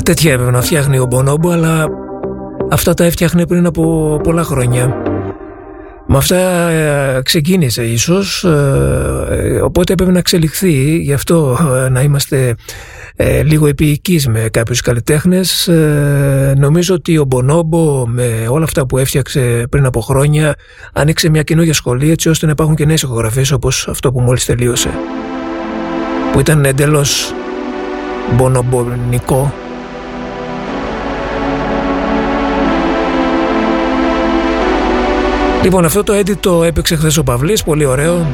Να 0.00 0.06
τέτοια 0.06 0.32
έπρεπε 0.32 0.50
να 0.50 0.60
φτιάχνει 0.60 0.98
ο 0.98 1.06
Μπονόμπο 1.06 1.50
αλλά 1.50 1.86
αυτά 2.70 2.94
τα 2.94 3.04
έφτιαχνε 3.04 3.46
πριν 3.46 3.66
από 3.66 4.16
πολλά 4.22 4.42
χρόνια. 4.42 5.02
Με 6.06 6.16
αυτά 6.16 6.36
ε, 6.68 7.20
ξεκίνησε 7.22 7.84
ίσως, 7.84 8.44
ε, 8.44 9.60
οπότε 9.62 9.92
έπρεπε 9.92 10.12
να 10.12 10.18
εξελιχθεί, 10.18 10.98
γι' 10.98 11.12
αυτό 11.12 11.58
ε, 11.84 11.88
να 11.88 12.00
είμαστε 12.00 12.54
λίγο 13.44 13.66
επίοικείς 13.66 14.28
με 14.28 14.48
κάποιους 14.52 14.80
καλλιτέχνες. 14.80 15.70
νομίζω 16.56 16.94
ότι 16.94 17.18
ο 17.18 17.24
Μπονόμπο 17.24 18.06
με 18.06 18.46
όλα 18.48 18.64
αυτά 18.64 18.86
που 18.86 18.98
έφτιαξε 18.98 19.66
πριν 19.70 19.84
από 19.84 20.00
χρόνια 20.00 20.54
άνοιξε 20.92 21.30
μια 21.30 21.42
καινούργια 21.42 21.74
σχολή 21.74 22.10
έτσι 22.10 22.28
ώστε 22.28 22.46
να 22.46 22.52
υπάρχουν 22.52 22.76
και 22.76 22.84
νέες 22.84 23.02
ηχογραφίες 23.02 23.52
όπως 23.52 23.88
αυτό 23.88 24.12
που 24.12 24.20
μόλις 24.20 24.44
τελείωσε. 24.44 24.90
Που 26.32 26.40
ήταν 26.40 26.64
εντελώς 26.64 27.34
μπονομπονικό 28.36 29.54
Λοιπόν, 35.62 35.84
αυτό 35.84 36.02
το 36.02 36.12
edit 36.18 36.36
το 36.40 36.64
έπαιξε 36.64 36.96
χθες 36.96 37.16
ο 37.16 37.22
Παυλή, 37.22 37.58
πολύ 37.64 37.84
ωραίο. 37.84 38.26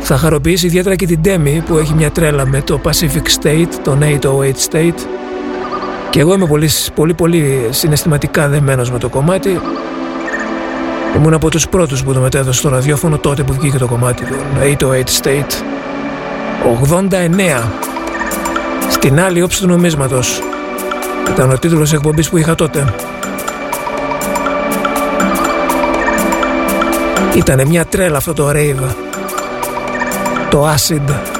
Θα 0.00 0.16
χαροποιήσει 0.16 0.66
ιδιαίτερα 0.66 0.94
και 0.94 1.06
την 1.06 1.20
Demi 1.24 1.60
που 1.66 1.76
έχει 1.76 1.94
μια 1.94 2.10
τρέλα 2.10 2.46
με 2.46 2.62
το 2.62 2.80
Pacific 2.84 3.42
State, 3.42 3.68
το 3.82 3.98
808 4.00 4.44
State. 4.70 4.98
Και 6.10 6.20
εγώ 6.20 6.34
είμαι 6.34 6.46
πολύ, 6.46 6.70
πολύ, 6.94 7.14
πολύ 7.14 7.68
συναισθηματικά 7.70 8.48
δεμένος 8.48 8.90
με 8.90 8.98
το 8.98 9.08
κομμάτι. 9.08 9.60
Ήμουν 11.16 11.34
από 11.34 11.50
τους 11.50 11.68
πρώτους 11.68 12.04
που 12.04 12.12
το 12.12 12.20
μετέδωσε 12.20 12.58
στο 12.58 12.68
ραδιόφωνο 12.68 13.18
τότε 13.18 13.42
που 13.42 13.52
βγήκε 13.52 13.78
το 13.78 13.86
κομμάτι 13.86 14.24
του 14.24 14.88
808 14.90 15.02
State. 15.22 15.62
89. 16.82 17.72
Στην 18.90 19.20
άλλη 19.20 19.42
όψη 19.42 19.60
του 19.60 19.66
νομίσματος. 19.66 20.40
Ήταν 21.30 21.50
ο 21.50 21.58
τίτλος 21.58 21.92
εκπομπής 21.92 22.28
που 22.28 22.36
είχα 22.36 22.54
τότε. 22.54 22.94
Ήτανε 27.38 27.64
μια 27.64 27.84
τρέλα 27.84 28.16
αυτό 28.16 28.32
το 28.32 28.50
rave. 28.50 28.94
Το 30.50 30.74
acid. 30.74 31.37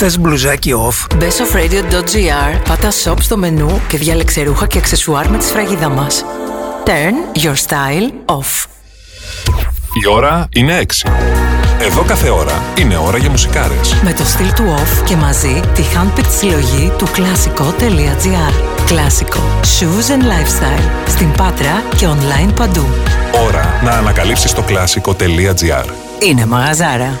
Θες 0.00 0.18
μπλουζάκι 0.18 0.74
off; 0.88 1.16
Μπε 1.16 1.30
στο 1.30 1.44
radio.gr, 1.52 2.60
πάτα 2.68 2.88
shop 3.04 3.16
στο 3.20 3.36
μενού 3.36 3.80
και 3.88 3.98
διάλεξε 3.98 4.42
ρούχα 4.42 4.66
και 4.66 4.78
αξεσουάρ 4.78 5.28
με 5.28 5.38
τη 5.38 5.44
σφραγίδα 5.44 5.88
μας. 5.88 6.24
Turn 6.84 7.38
your 7.44 7.54
style 7.54 8.36
off. 8.36 8.66
Η 10.02 10.08
ώρα 10.08 10.48
είναι 10.54 10.80
6. 11.04 11.10
Εδώ 11.80 12.02
κάθε 12.02 12.30
ώρα 12.30 12.62
είναι 12.78 12.96
ώρα 12.96 13.16
για 13.18 13.30
μουσικάρες. 13.30 13.94
Με 14.02 14.12
το 14.12 14.24
στυλ 14.24 14.52
του 14.52 14.64
off 14.78 15.04
και 15.04 15.16
μαζί 15.16 15.60
τη 15.74 15.82
handpicked 15.94 16.30
συλλογή 16.38 16.92
του 16.98 17.06
κλασικό.gr. 17.12 18.52
Κλασικό. 18.86 19.40
Shoes 19.62 20.10
and 20.10 20.22
lifestyle. 20.22 21.08
Στην 21.08 21.32
Πάτρα 21.32 21.82
και 21.96 22.06
online 22.06 22.54
παντού. 22.54 22.86
Ώρα 23.46 23.80
να 23.84 23.90
ανακαλύψεις 23.90 24.52
το 24.52 24.62
κλασικό.gr. 24.62 25.84
Είναι 26.28 26.46
μαγαζάρα. 26.46 27.20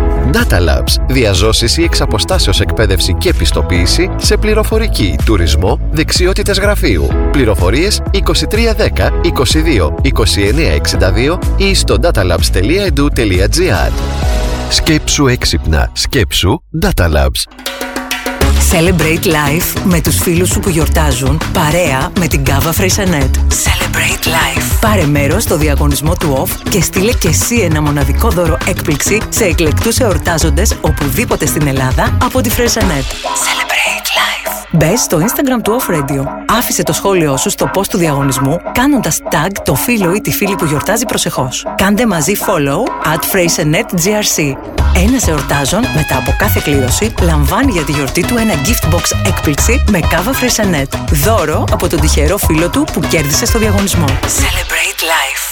Data 0.31 0.59
Labs. 0.59 0.95
Διαζώσεις 1.07 1.77
ή 1.77 1.83
εξαποστάσεως 1.83 2.59
εκπαίδευση 2.59 3.13
και 3.13 3.29
επιστοποίηση 3.29 4.09
σε 4.17 4.37
πληροφορική, 4.37 5.15
τουρισμό, 5.25 5.79
δεξιότητες 5.91 6.59
γραφείου. 6.59 7.07
Πληροφορίες 7.31 8.01
2310 8.11 9.11
22 9.21 9.93
2962 10.01 11.39
ή 11.57 11.73
στο 11.73 11.97
datalabs.edu.gr 12.01 13.91
Σκέψου 14.69 15.27
έξυπνα. 15.27 15.89
Σκέψου 15.93 16.61
Data 16.81 17.05
Labs. 17.05 17.43
Celebrate 18.71 19.25
life 19.25 19.81
με 19.83 20.01
τους 20.01 20.17
φίλους 20.19 20.49
σου 20.49 20.59
που 20.59 20.69
γιορτάζουν 20.69 21.41
παρέα 21.53 22.11
με 22.19 22.27
την 22.27 22.43
Gava 22.45 22.81
Freixanet. 22.81 23.31
Celebrate 23.63 24.25
life. 24.25 24.79
Πάρε 24.81 25.05
μέρος 25.05 25.43
στο 25.43 25.57
διαγωνισμό 25.57 26.15
του 26.15 26.45
OFF 26.45 26.69
και 26.69 26.81
στείλε 26.81 27.11
και 27.13 27.27
εσύ 27.27 27.55
ένα 27.55 27.81
μοναδικό 27.81 28.29
δώρο 28.29 28.57
έκπληξη 28.67 29.21
σε 29.29 29.43
εκλεκτούς 29.43 29.97
εορτάζοντες 29.97 30.77
οπουδήποτε 30.81 31.45
στην 31.45 31.67
Ελλάδα 31.67 32.17
από 32.23 32.41
τη 32.41 32.49
Freixanet. 32.57 33.07
Celebrate 33.43 34.07
life. 34.17 34.51
Μπε 34.71 34.95
στο 34.95 35.17
Instagram 35.17 35.61
του 35.63 35.79
Off 35.79 35.93
Radio. 35.93 36.23
Άφησε 36.45 36.83
το 36.83 36.93
σχόλιο 36.93 37.37
σου 37.37 37.49
στο 37.49 37.69
post 37.75 37.87
του 37.87 37.97
διαγωνισμού 37.97 38.61
κάνοντας 38.71 39.19
tag 39.31 39.51
το 39.63 39.75
φίλο 39.75 40.13
ή 40.13 40.21
τη 40.21 40.31
φίλη 40.31 40.55
που 40.55 40.65
γιορτάζει 40.65 41.05
προσεχώς. 41.05 41.65
Κάντε 41.75 42.05
μαζί 42.05 42.33
follow 42.45 43.07
at 43.13 43.23
GRC. 44.05 44.55
Ένας 44.95 45.27
εορτάζων 45.27 45.81
μετά 45.95 46.17
από 46.17 46.35
κάθε 46.37 46.61
κλήρωση 46.63 47.13
λαμβάνει 47.21 47.71
για 47.71 47.83
τη 47.83 47.91
γιορτή 47.91 48.25
του 48.25 48.37
ένα 48.37 48.53
gift 48.65 48.93
box 48.93 49.27
έκπληξη 49.27 49.83
με 49.89 49.99
κάβα 49.99 50.31
Freixenet. 50.33 50.97
Δώρο 51.11 51.63
από 51.71 51.87
τον 51.87 51.99
τυχερό 51.99 52.37
φίλο 52.37 52.69
του 52.69 52.85
που 52.93 52.99
κέρδισε 52.99 53.45
στο 53.45 53.59
διαγωνισμό. 53.59 54.05
Celebrate 54.05 55.01
life. 55.01 55.51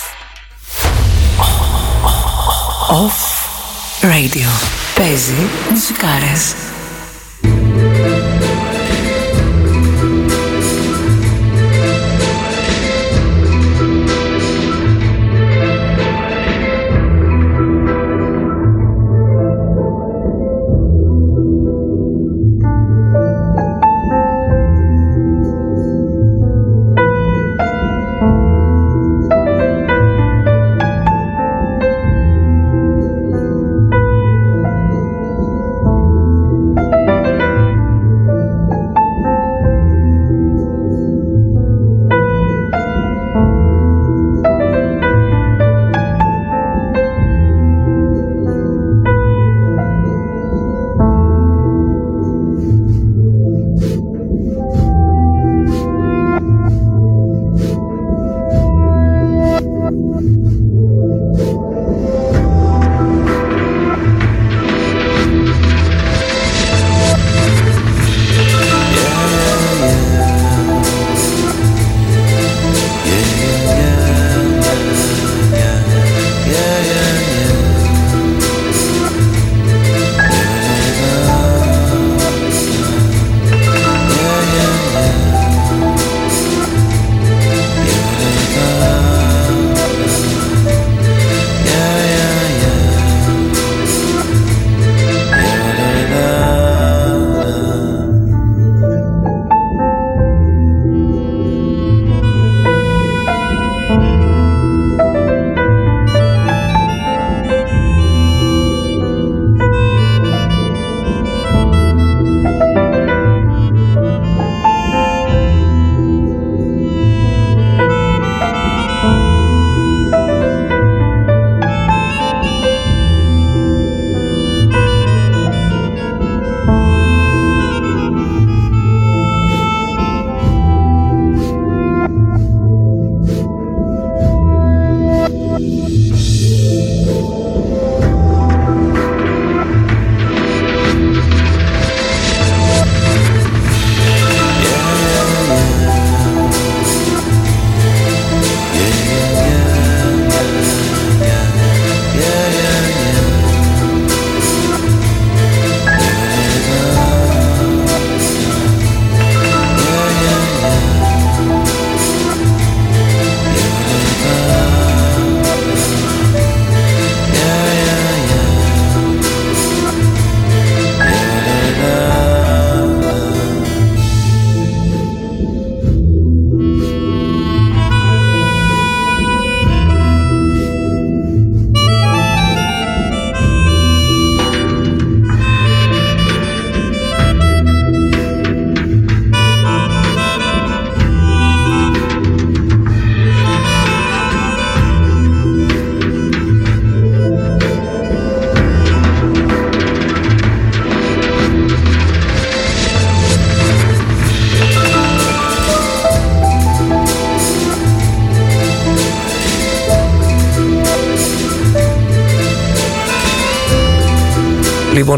Off 2.91 3.19
Radio. 4.01 4.49
Παίζει 4.95 5.49
μουσικάρες. 5.69 6.53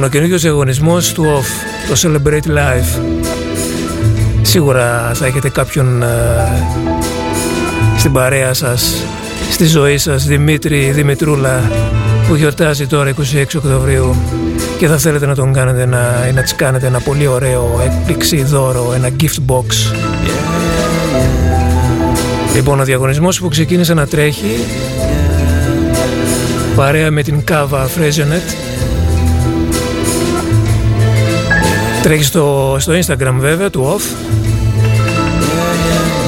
Λοιπόν, 0.01 0.15
ο 0.15 0.19
καινούργιος 0.19 0.41
διαγωνισμός 0.41 1.13
του 1.13 1.23
OFF, 1.23 1.89
το 1.89 1.95
Celebrate 2.01 2.57
Life. 2.57 3.01
Σίγουρα 4.41 5.11
θα 5.13 5.25
έχετε 5.25 5.49
κάποιον 5.49 6.03
ε, 6.03 6.07
στην 7.97 8.11
παρέα 8.11 8.53
σας, 8.53 9.03
στη 9.51 9.65
ζωή 9.65 9.97
σας, 9.97 10.25
Δημήτρη, 10.25 10.91
Δημητρούλα, 10.91 11.71
που 12.27 12.35
γιορτάζει 12.35 12.87
τώρα 12.87 13.13
26 13.33 13.43
Οκτωβρίου 13.55 14.15
και 14.77 14.87
θα 14.87 14.97
θέλετε 14.97 15.25
να 15.25 15.35
τον 15.35 15.53
κάνετε 15.53 15.85
να, 15.85 16.27
ή 16.29 16.33
να 16.33 16.41
της 16.41 16.55
κάνετε 16.55 16.87
ένα 16.87 16.99
πολύ 16.99 17.27
ωραίο 17.27 17.81
έκπληξη 17.85 18.43
δώρο, 18.43 18.93
ένα 18.95 19.09
gift 19.19 19.53
box. 19.53 19.95
Λοιπόν, 22.55 22.79
ο 22.79 22.83
διαγωνισμός 22.83 23.39
που 23.39 23.47
ξεκίνησε 23.47 23.93
να 23.93 24.07
τρέχει 24.07 24.65
παρέα 26.75 27.11
με 27.11 27.23
την 27.23 27.43
Kava 27.47 27.85
Fresionet 27.95 28.70
τρέχει 32.03 32.23
στο, 32.23 32.75
στο 32.79 32.93
Instagram 32.93 33.35
βέβαια 33.37 33.69
του 33.69 33.97
Off 33.97 34.01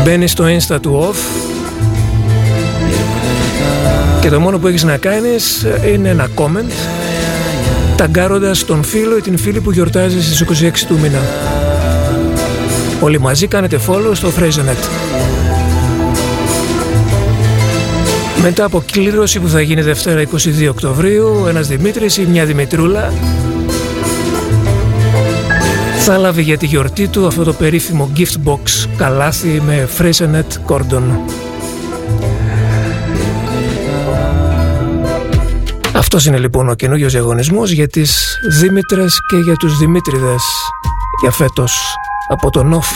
μπαίνει 0.03 0.27
στο 0.27 0.45
Insta 0.45 0.77
του 0.81 1.09
Off 1.09 1.15
και 4.21 4.29
το 4.29 4.39
μόνο 4.39 4.57
που 4.59 4.67
έχεις 4.67 4.83
να 4.83 4.97
κάνεις 4.97 5.65
είναι 5.93 6.09
ένα 6.09 6.27
comment 6.35 6.71
ταγκάροντας 7.95 8.65
τον 8.65 8.83
φίλο 8.83 9.17
ή 9.17 9.21
την 9.21 9.37
φίλη 9.37 9.61
που 9.61 9.71
γιορτάζεις 9.71 10.25
στις 10.25 10.63
26 10.63 10.71
του 10.87 10.99
μήνα. 10.99 11.19
Όλοι 12.99 13.19
μαζί 13.19 13.47
κάνετε 13.47 13.79
follow 13.87 14.11
στο 14.13 14.31
Fresionet. 14.39 14.87
Μετά 18.41 18.65
από 18.65 18.83
κλήρωση 18.91 19.39
που 19.39 19.47
θα 19.47 19.61
γίνει 19.61 19.81
Δευτέρα 19.81 20.21
22 20.21 20.27
Οκτωβρίου, 20.69 21.45
ένας 21.47 21.67
Δημήτρης 21.67 22.17
ή 22.17 22.27
μια 22.31 22.45
Δημητρούλα 22.45 23.13
θα 26.05 26.17
λάβει 26.17 26.41
για 26.41 26.57
τη 26.57 26.65
γιορτή 26.65 27.07
του 27.07 27.27
αυτό 27.27 27.43
το 27.43 27.53
περίφημο 27.53 28.11
gift 28.15 28.49
box 28.49 28.87
καλάθι 28.97 29.61
με 29.65 29.87
Fresionet 29.97 30.67
Cordon. 30.67 31.03
Αυτός 35.95 36.25
είναι 36.25 36.37
λοιπόν 36.37 36.69
ο 36.69 36.73
καινούργιος 36.73 37.11
διαγωνισμός 37.11 37.71
για 37.71 37.87
τις 37.87 38.37
Δήμητρες 38.59 39.19
και 39.27 39.37
για 39.37 39.55
τους 39.55 39.77
Δημήτριδες 39.77 40.43
για 41.21 41.31
φέτος 41.31 41.95
από 42.27 42.49
τον 42.49 42.73
ΟΦ. 42.73 42.87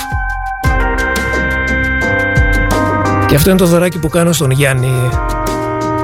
Και 3.27 3.35
αυτό 3.35 3.49
είναι 3.49 3.59
το 3.59 3.65
δωράκι 3.65 3.99
που 3.99 4.09
κάνω 4.09 4.31
στον 4.31 4.51
Γιάννη 4.51 4.91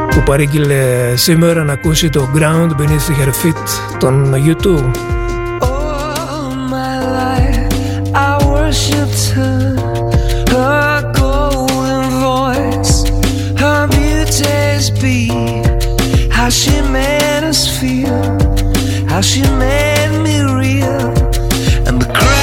που 0.10 0.24
παρήγγειλε 0.26 1.14
σήμερα 1.16 1.64
να 1.64 1.74
ακούσει 1.74 2.10
το 2.10 2.30
Ground 2.36 2.70
Beneath 2.70 3.24
Her 3.24 3.28
Feet 3.28 3.98
των 4.00 4.34
YouTube. 4.46 5.13
Beauty's 14.84 15.02
beat, 15.02 16.32
how 16.32 16.50
she 16.50 16.72
made 16.82 17.44
us 17.44 17.80
feel, 17.80 18.40
how 19.08 19.22
she 19.22 19.42
made 19.42 20.22
me 20.24 20.40
real, 20.40 21.12
and 21.88 22.02
the 22.02 22.08
ground 22.14 22.43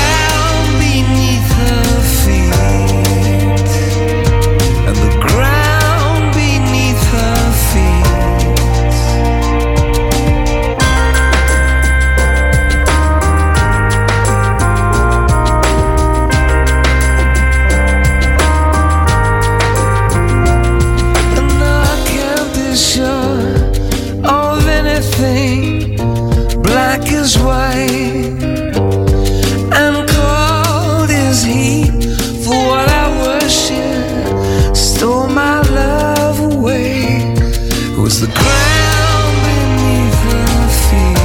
see. 40.91 41.20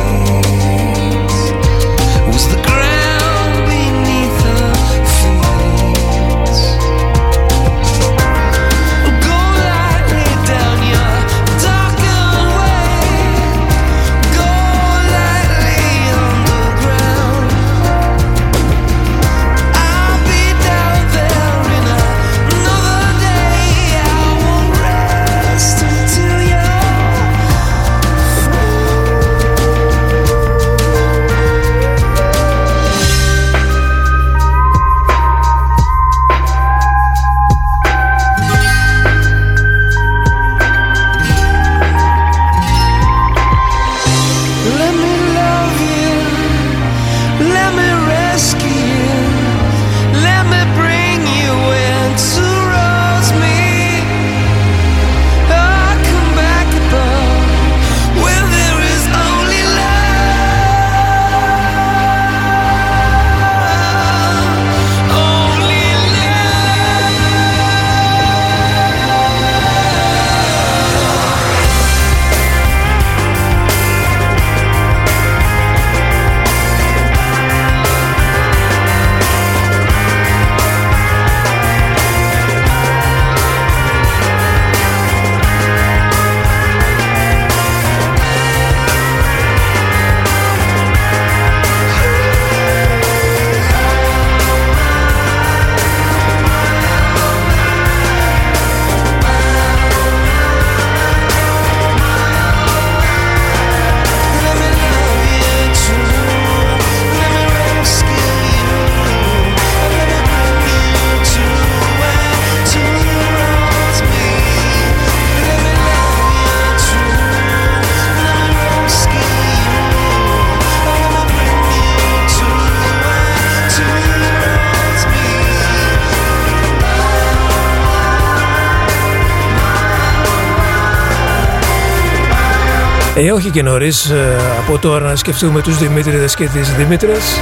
Ε, 133.25 133.31
όχι 133.31 133.49
και 133.49 133.61
νωρίς 133.61 134.11
από 134.59 134.77
τώρα 134.77 135.09
να 135.09 135.15
σκεφτούμε 135.15 135.61
τους 135.61 135.77
Δημήτριδες 135.77 136.35
και 136.35 136.47
τις 136.47 136.75
Δημήτρες. 136.75 137.39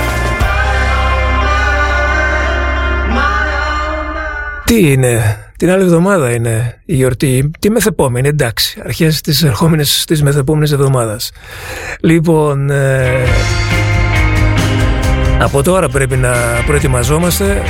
Τι 4.64 4.92
είναι, 4.92 5.38
τι 5.52 5.58
Την 5.58 5.70
άλλη 5.70 5.84
εβδομάδα 5.84 6.32
είναι 6.32 6.82
η 6.86 6.96
γιορτή, 6.96 7.52
τη 7.60 7.70
μεθεπόμενη, 7.70 8.28
εντάξει, 8.28 8.82
αρχές 8.86 9.22
της 9.22 9.44
ερχόμενης, 9.44 10.06
της 10.06 10.24
μεθεπόμενης 10.24 10.72
εβδομάδας. 10.72 11.32
Λοιπόν, 12.00 12.70
ε, 12.70 13.24
από 15.40 15.64
τώρα 15.64 15.90
πρέπει 15.90 16.16
να 16.16 16.34
προετοιμαζόμαστε, 16.66 17.62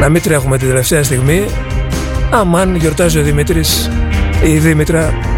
να 0.00 0.08
μην 0.08 0.22
τρέχουμε 0.22 0.58
την 0.58 0.68
τελευταία 0.68 1.02
στιγμή, 1.02 1.44
αμάν 2.30 2.76
γιορτάζει 2.76 3.18
ο 3.18 3.22
Δημήτρης 3.22 3.86
ή 3.86 3.93
η 4.44 4.58
Δήμητρα 4.58 5.33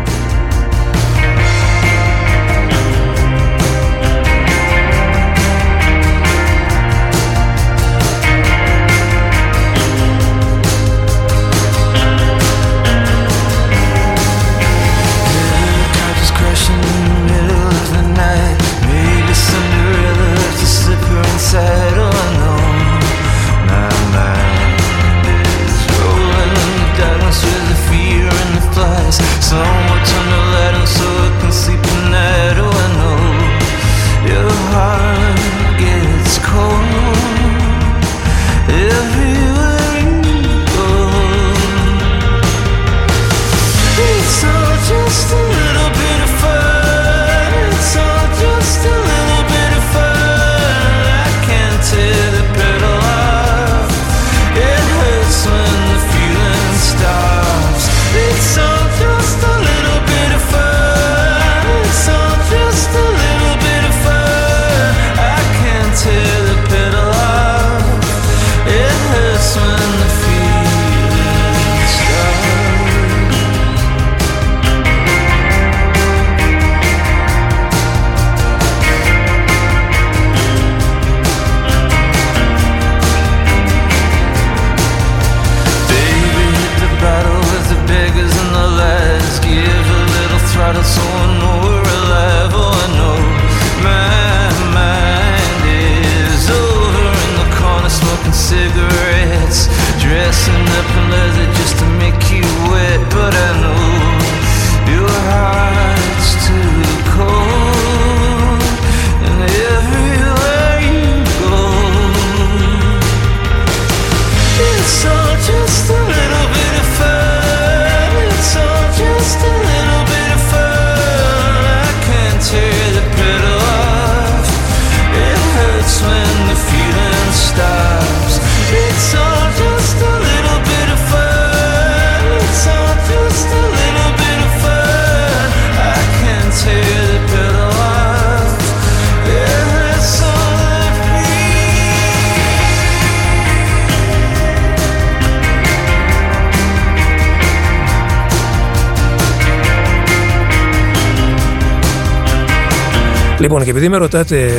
Λοιπόν, 153.46 153.64
και 153.64 153.70
επειδή 153.70 153.88
με 153.88 153.96
ρωτάτε 153.96 154.50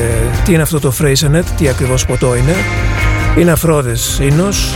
τι 0.45 0.53
είναι 0.53 0.61
αυτό 0.61 0.79
το 0.79 0.93
Freysenet, 0.99 1.43
τι 1.57 1.67
ακριβώς 1.67 2.05
ποτό 2.05 2.35
είναι, 2.35 2.55
είναι 3.37 3.51
αφρόδες 3.51 4.19
ίνος 4.21 4.75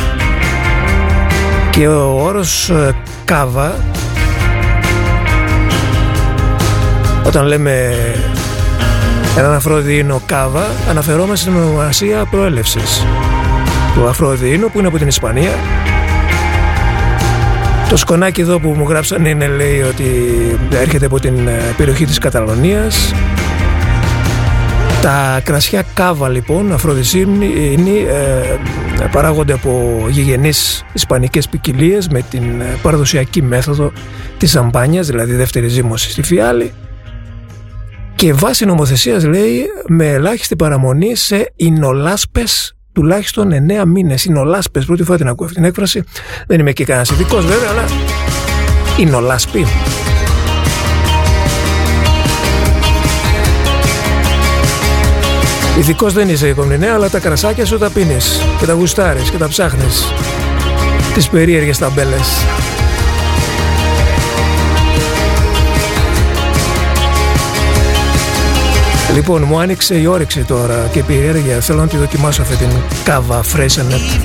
και 1.70 1.88
ο 1.88 2.24
όρος 2.24 2.70
ε, 2.70 2.96
κάβα, 3.26 3.76
όταν 7.26 7.46
λέμε 7.46 7.96
έναν 9.38 9.54
αφρόδι 9.54 9.98
ίνο 9.98 10.22
κάβα, 10.26 10.66
αναφερόμαστε 10.90 11.50
στην 11.50 11.62
ονομασία 11.62 12.26
προέλευσης 12.26 13.06
του 13.96 14.08
αφρόδι 14.08 14.54
ίνου 14.54 14.72
που 14.72 14.80
είναι 14.80 14.88
από 14.88 14.98
την 14.98 15.08
Ισπανία. 15.08 15.52
Το 17.90 17.98
σκονάκι 17.98 18.42
εδώ 18.42 18.60
που 18.60 18.70
μου 18.70 18.86
γράψαν 18.90 19.26
είναι 19.26 19.48
λέει 19.48 19.82
ότι 19.82 20.06
έρχεται 20.74 21.06
από 21.06 21.20
την 21.20 21.48
ε, 21.48 21.74
περιοχή 21.78 22.06
της 22.06 22.18
Καταλωνίας 22.18 23.14
τα 25.02 25.42
κρασιά 25.44 25.84
κάβα 25.94 26.30
λοιπόν, 26.30 26.74
αφροδισίνη, 26.74 28.06
ε, 28.10 29.08
παράγονται 29.12 29.54
από 29.54 30.06
γηγενείς 30.10 30.86
ισπανικές 30.94 31.50
ποικιλίες 31.50 32.08
με 32.08 32.22
την 32.30 32.62
ε, 32.62 32.78
παραδοσιακή 32.82 33.42
μέθοδο 33.42 33.92
της 34.38 34.52
σαμπάνιας, 34.52 35.08
δηλαδή 35.08 35.34
δεύτερη 35.34 35.68
ζύμωση 35.68 36.12
στη 36.12 36.24
φιάλη 36.24 36.72
και 38.22 38.34
βάσει 38.34 38.66
νομοθεσίας 38.66 39.26
λέει 39.26 39.66
με 39.88 40.08
ελάχιστη 40.08 40.56
παραμονή 40.56 41.16
σε 41.16 41.54
ινολάσπες 41.56 42.76
τουλάχιστον 42.94 43.52
9 43.82 43.86
μήνες. 43.86 44.26
Ινολάσπες, 44.26 44.86
πρώτη 44.86 45.04
φορά 45.04 45.18
την 45.18 45.28
ακούω 45.28 45.46
αυτή 45.46 45.58
την 45.58 45.68
έκφραση. 45.68 46.04
Δεν 46.48 46.60
είμαι 46.60 46.72
και 46.72 46.86
κανένας 46.86 47.10
ειδικός 47.10 47.46
βέβαια, 47.46 47.70
αλλά 47.70 47.86
ινολάσπη. 48.98 49.66
Ειδικός 55.80 56.14
δεν 56.14 56.30
είσαι 56.30 56.54
κομμινέ, 56.54 56.90
αλλά 56.90 57.10
τα 57.10 57.20
κρασάκια 57.20 57.66
σου 57.66 57.78
τα 57.78 57.90
πίνεις 57.90 58.42
και 58.60 58.66
τα 58.66 58.74
γουστάρεις 58.74 59.30
και 59.30 59.38
τα 59.38 59.48
ψάχνεις. 59.48 60.14
Τις 61.14 61.30
περίεργες 61.30 61.78
ταμπέλες. 61.78 62.46
Λοιπόν, 69.14 69.44
μου 69.44 69.60
άνοιξε 69.60 69.96
η 69.96 70.06
όρεξη 70.06 70.44
τώρα 70.44 70.90
και 70.92 71.00
η 71.00 71.02
περιέργεια. 71.02 71.60
Θέλω 71.60 71.80
να 71.80 71.88
τη 71.88 71.98
δοκιμάσω 71.98 72.42
αυτή 72.42 72.56
την 72.56 72.70
κάβα 73.04 73.42
Freysenet. 73.44 74.22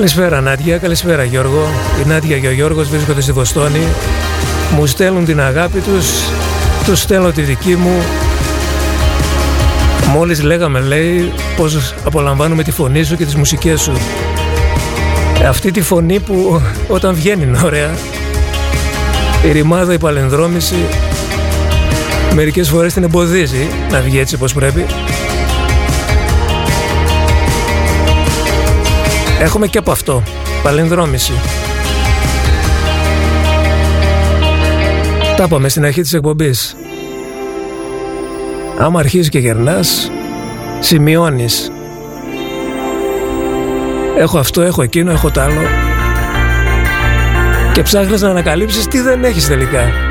Καλησπέρα 0.00 0.40
Νάντια, 0.40 0.78
καλησπέρα 0.78 1.24
Γιώργο. 1.24 1.68
Η 2.04 2.08
Νάντια 2.08 2.38
και 2.38 2.46
ο 2.46 2.50
Γιώργος 2.50 2.88
βρίσκονται 2.88 3.20
στη 3.20 3.32
Βοστόνη. 3.32 3.80
Μου 4.74 4.86
στέλνουν 4.86 5.24
την 5.24 5.40
αγάπη 5.40 5.78
τους, 5.80 6.06
τους 6.84 7.00
στέλνω 7.00 7.30
τη 7.30 7.42
δική 7.42 7.76
μου. 7.76 8.02
Μόλις 10.12 10.42
λέγαμε 10.42 10.80
λέει 10.80 11.32
πως 11.56 11.94
απολαμβάνουμε 12.04 12.62
τη 12.62 12.70
φωνή 12.70 13.02
σου 13.02 13.16
και 13.16 13.24
τις 13.24 13.34
μουσικές 13.34 13.80
σου. 13.80 13.92
Ε, 15.42 15.46
Αυτή 15.46 15.70
τη 15.70 15.80
φωνή 15.80 16.20
που 16.20 16.62
όταν 16.88 17.14
βγαίνει 17.14 17.42
είναι 17.42 17.60
ωραία. 17.64 17.90
Η 19.48 19.52
ρημάδα, 19.52 19.92
η 19.92 19.98
παλενδρόμηση 19.98 20.76
μερικές 22.34 22.68
φορές 22.68 22.92
την 22.92 23.02
εμποδίζει 23.02 23.68
να 23.90 24.00
βγει 24.00 24.18
έτσι 24.18 24.34
όπως 24.34 24.52
πρέπει. 24.52 24.86
Έχουμε 29.40 29.66
και 29.66 29.78
από 29.78 29.90
αυτό. 29.90 30.22
Παλινδρόμηση. 30.62 31.32
Τα 35.36 35.44
είπαμε 35.44 35.68
στην 35.68 35.84
αρχή 35.84 36.00
της 36.00 36.12
εκπομπής. 36.12 36.76
Άμα 38.78 38.98
αρχίζεις 38.98 39.28
και 39.28 39.38
γερνάς, 39.38 40.10
σημειώνεις. 40.80 41.70
Έχω 44.18 44.38
αυτό, 44.38 44.62
έχω 44.62 44.82
εκείνο, 44.82 45.10
έχω 45.10 45.30
τ' 45.30 45.38
άλλο. 45.38 45.60
Και 47.72 47.82
ψάχνεις 47.82 48.20
να 48.20 48.28
ανακαλύψεις 48.28 48.86
τι 48.86 49.00
δεν 49.00 49.24
έχεις 49.24 49.46
τελικά. 49.46 50.09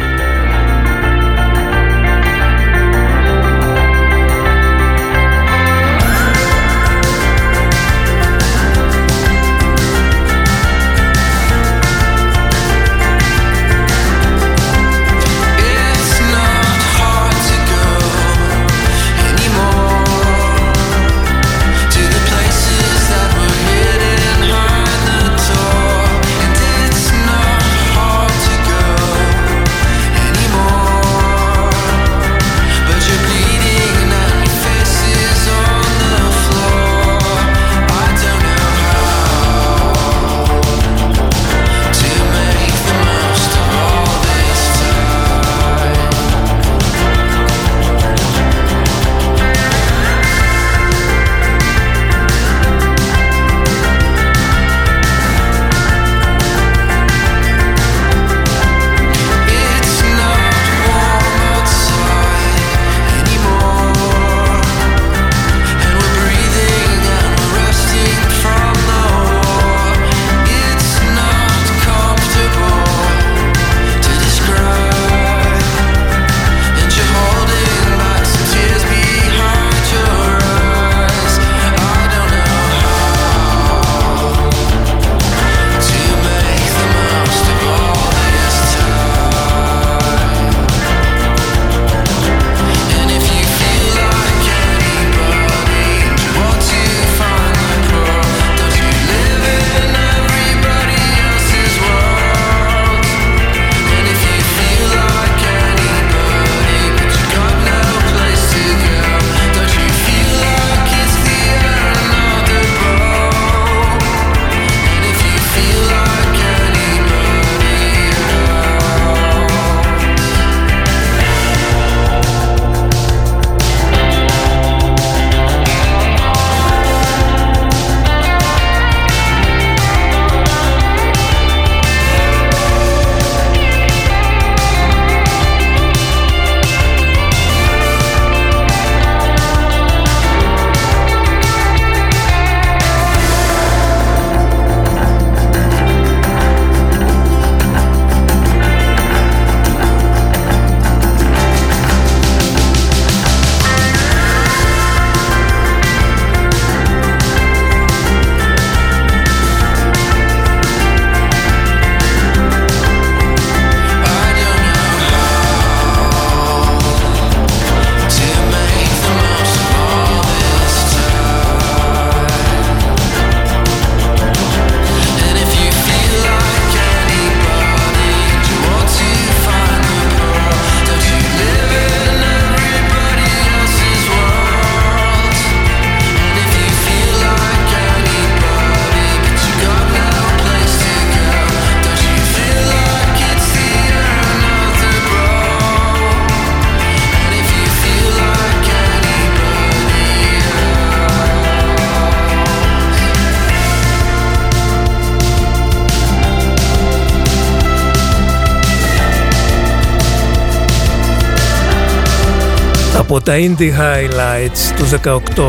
Τα 213.30 213.36
Indie 213.38 213.72
Highlights 213.72 214.74
τους 214.76 214.90
18. 215.36 215.46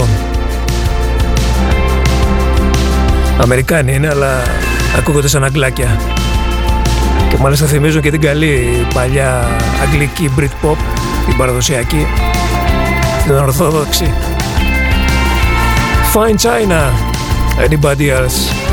Αμερικάνοι 3.41 3.95
είναι, 3.95 4.09
αλλά 4.09 4.43
ακούγονται 4.99 5.29
σαν 5.29 5.45
αγγλάκια. 5.45 6.01
Και 7.29 7.37
μάλιστα 7.39 7.67
θυμίζουν 7.67 8.03
και 8.03 8.11
την 8.11 8.21
καλή 8.21 8.87
παλιά 8.95 9.47
αγγλική 9.83 10.31
Britpop, 10.39 10.77
την 11.27 11.37
παραδοσιακή, 11.37 12.07
την 13.25 13.35
ορθόδοξη. 13.35 14.13
Fine 16.15 16.37
China, 16.37 16.83
anybody 17.69 18.09
else; 18.09 18.70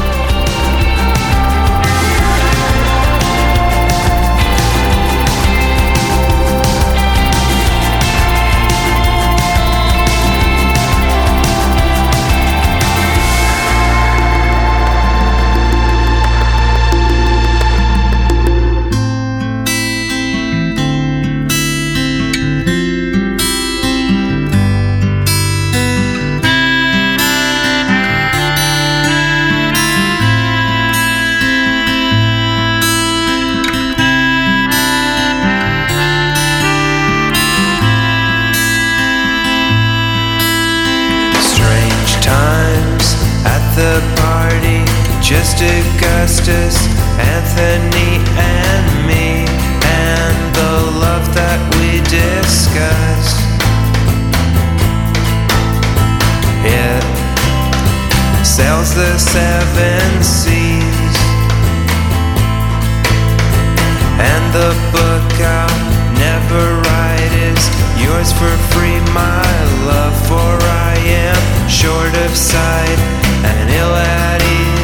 Justice, 46.20 46.88
Anthony, 47.20 48.18
and 48.42 48.86
me, 49.06 49.46
and 49.86 50.38
the 50.58 50.74
love 50.98 51.24
that 51.38 51.62
we 51.78 52.02
discuss. 52.10 53.38
It 56.66 57.06
sails 58.44 58.98
the 58.98 59.14
seven 59.22 60.10
seas, 60.26 61.16
and 64.18 64.44
the 64.58 64.74
book 64.90 65.30
I'll 65.38 65.82
never 66.18 66.82
write 66.82 67.34
is 67.46 67.62
yours 68.02 68.34
for 68.34 68.52
free, 68.74 69.00
my 69.14 69.46
love. 69.86 70.18
For 70.26 70.52
I 70.66 70.98
am 71.30 71.70
short 71.70 72.14
of 72.26 72.36
sight 72.36 73.00
and 73.46 73.70
ill 73.70 73.94
at 73.94 74.42
ease. 74.42 74.77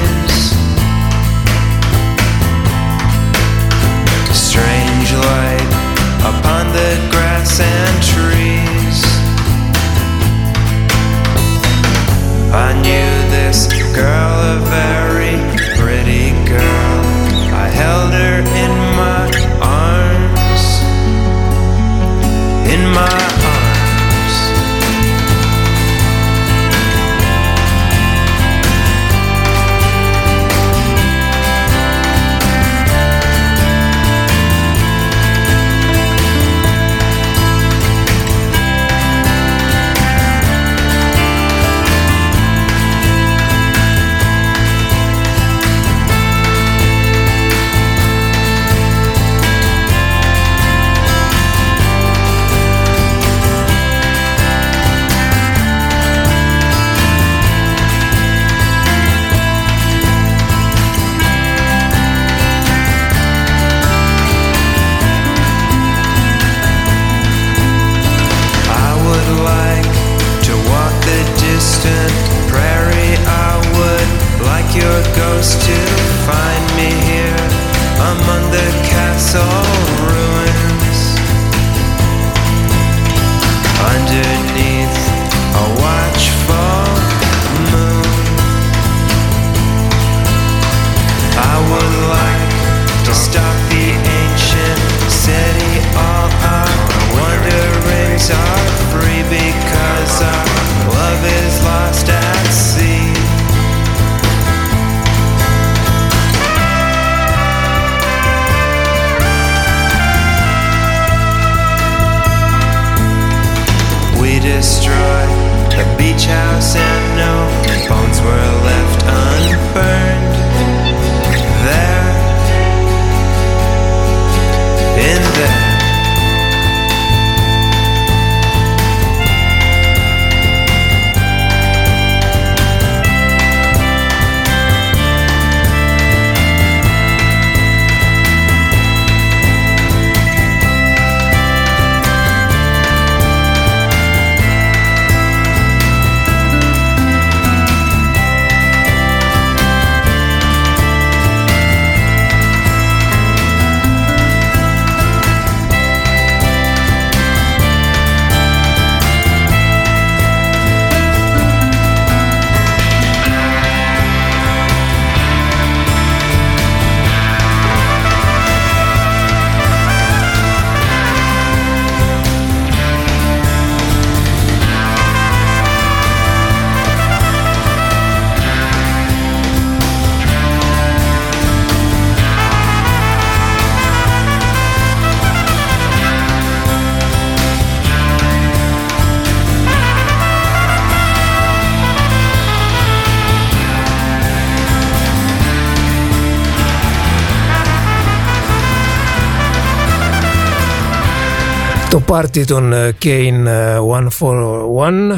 πάρτι 202.13 202.45
των 202.45 202.73
ε, 202.73 202.95
Kane 203.03 203.45
ε, 203.45 203.77
141 204.19 205.17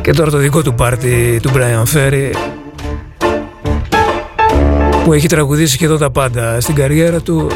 και 0.00 0.12
τώρα 0.12 0.30
το 0.30 0.38
δικό 0.38 0.62
του 0.62 0.74
πάρτι 0.74 1.40
του 1.42 1.50
Brian 1.54 1.96
Ferry 1.96 2.32
που 5.04 5.12
έχει 5.12 5.26
τραγουδήσει 5.26 5.76
και 5.78 5.84
εδώ 5.84 5.96
τα 5.96 6.10
πάντα 6.10 6.60
στην 6.60 6.74
καριέρα 6.74 7.20
του. 7.20 7.50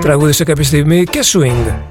Τραγούδισε 0.00 0.44
κάποια 0.44 0.64
στιγμή 0.64 1.04
και 1.04 1.20
swing. 1.22 1.83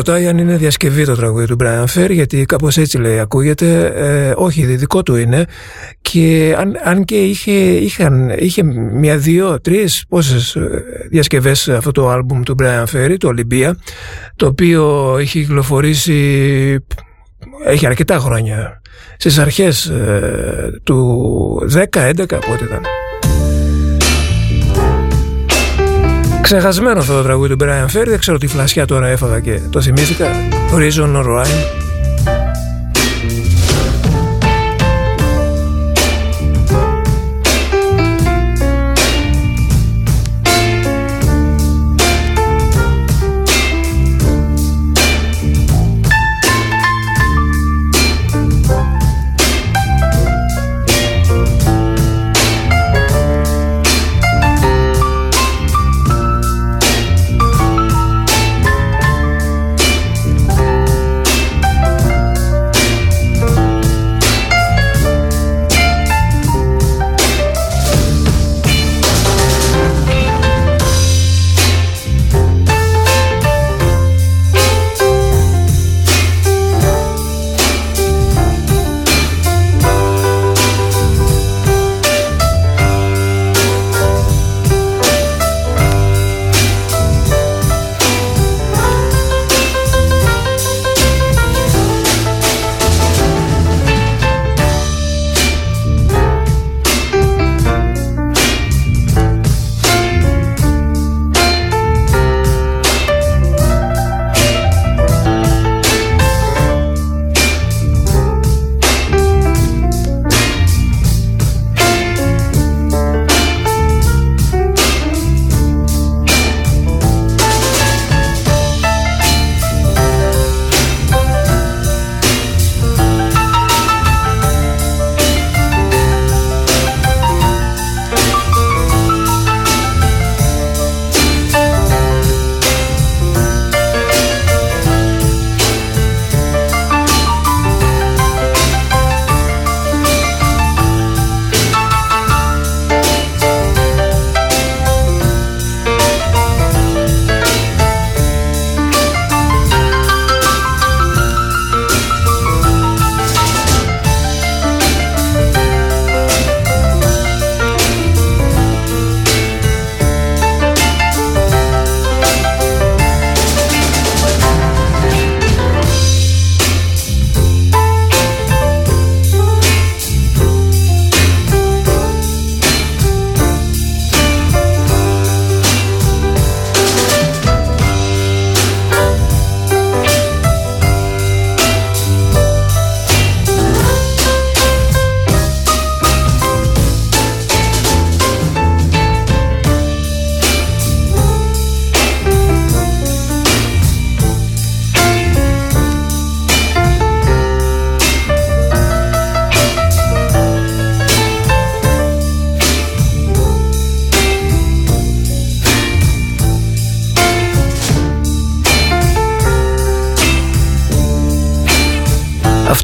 Ρωτάει 0.00 0.26
αν 0.26 0.38
είναι 0.38 0.56
διασκευή 0.56 1.04
το 1.04 1.14
τραγούδι 1.14 1.46
του 1.46 1.56
Brian 1.60 1.84
Fair 1.94 2.10
γιατί 2.10 2.44
κάπως 2.44 2.76
έτσι 2.76 2.98
λέει 2.98 3.18
ακούγεται 3.18 3.92
ε, 3.94 4.32
όχι 4.36 4.64
δικό 4.64 5.02
του 5.02 5.16
είναι. 5.16 5.44
Και 6.00 6.54
αν, 6.58 6.76
αν 6.84 7.04
και 7.04 7.24
είχε, 7.24 7.52
είχαν, 7.60 8.32
είχε 8.38 8.62
μια 8.92 9.16
δύο 9.16 9.60
τρεις 9.60 10.04
πόσες 10.08 10.54
ε, 10.54 10.84
διασκευές 11.10 11.68
αυτό 11.68 11.90
το 11.90 12.08
άλμπουμ 12.08 12.42
του 12.42 12.54
Brian 12.62 12.84
Ferry 12.92 13.16
το 13.18 13.30
Olympia 13.36 13.70
το 14.36 14.46
οποίο 14.46 15.16
έχει 15.18 15.40
κυκλοφορήσει 15.40 16.84
έχει 17.64 17.86
αρκετά 17.86 18.18
χρόνια. 18.18 18.80
Στις 19.16 19.38
αρχές 19.38 19.86
ε, 19.86 20.80
του 20.82 21.68
10-11 21.74 21.84
πότε 22.28 22.64
ήταν 22.64 22.82
Ξεχασμένο 26.52 27.00
αυτό 27.00 27.16
το 27.16 27.22
τραγούδι 27.22 27.56
του 27.56 27.64
Brian 27.64 27.96
Ferry, 27.96 28.06
δεν 28.06 28.18
ξέρω 28.18 28.38
τι 28.38 28.46
φλασιά 28.46 28.86
τώρα 28.86 29.06
έφαγα 29.06 29.40
και 29.40 29.60
το 29.70 29.80
θυμήθηκα. 29.80 30.26
Horizon 30.72 31.16
or 31.16 31.24
Rhyme. 31.24 31.79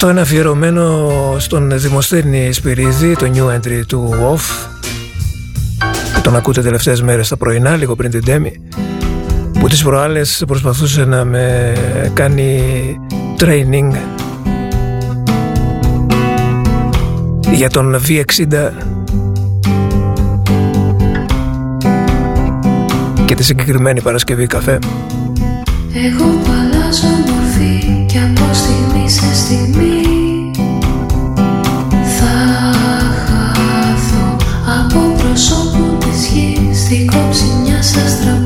Αυτό 0.06 0.18
είναι 0.18 0.26
αφιερωμένο 0.26 1.10
στον 1.38 1.78
Δημοσθένη 1.78 2.52
Σπυρίδη, 2.52 3.16
το 3.16 3.30
new 3.34 3.54
entry 3.54 3.86
του 3.86 4.10
OFF 4.12 4.68
που 6.14 6.20
τον 6.20 6.36
ακούτε 6.36 6.62
τελευταίες 6.62 7.02
μέρες 7.02 7.28
τα 7.28 7.36
πρωινά, 7.36 7.76
λίγο 7.76 7.96
πριν 7.96 8.10
την 8.10 8.24
Τέμη 8.24 8.52
που 9.60 9.68
τις 9.68 9.82
προάλλες 9.82 10.44
προσπαθούσε 10.46 11.04
να 11.04 11.24
με 11.24 11.72
κάνει 12.12 12.60
training 13.38 13.90
για 17.52 17.70
τον 17.70 18.00
V60 18.08 18.70
και 23.24 23.34
τη 23.34 23.44
συγκεκριμένη 23.44 24.00
Παρασκευή 24.00 24.46
καφέ. 24.46 24.78
Εγώ 25.92 26.24
που 26.24 26.50
αλλάζω 26.50 27.06
μορφή 27.06 28.04
και 28.06 28.18
από 28.18 28.54
στιγμή 28.54 29.10
σε 29.10 29.34
στιγμή 29.34 29.85
nuestro 37.97 38.45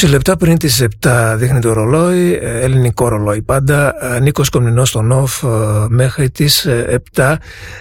20 0.00 0.08
λεπτά 0.08 0.36
πριν 0.36 0.58
τις 0.58 0.84
7 1.00 1.34
δείχνει 1.36 1.60
το 1.60 1.72
ρολόι, 1.72 2.38
ε, 2.42 2.60
ελληνικό 2.60 3.08
ρολόι 3.08 3.42
πάντα, 3.42 3.94
ε, 4.16 4.20
Νίκος 4.20 4.48
Κομνηνός 4.48 4.88
στον 4.88 5.12
off 5.12 5.48
ε, 5.48 5.86
μέχρι 5.88 6.30
τις 6.30 6.64
ε, 6.64 7.02
7 7.14 7.34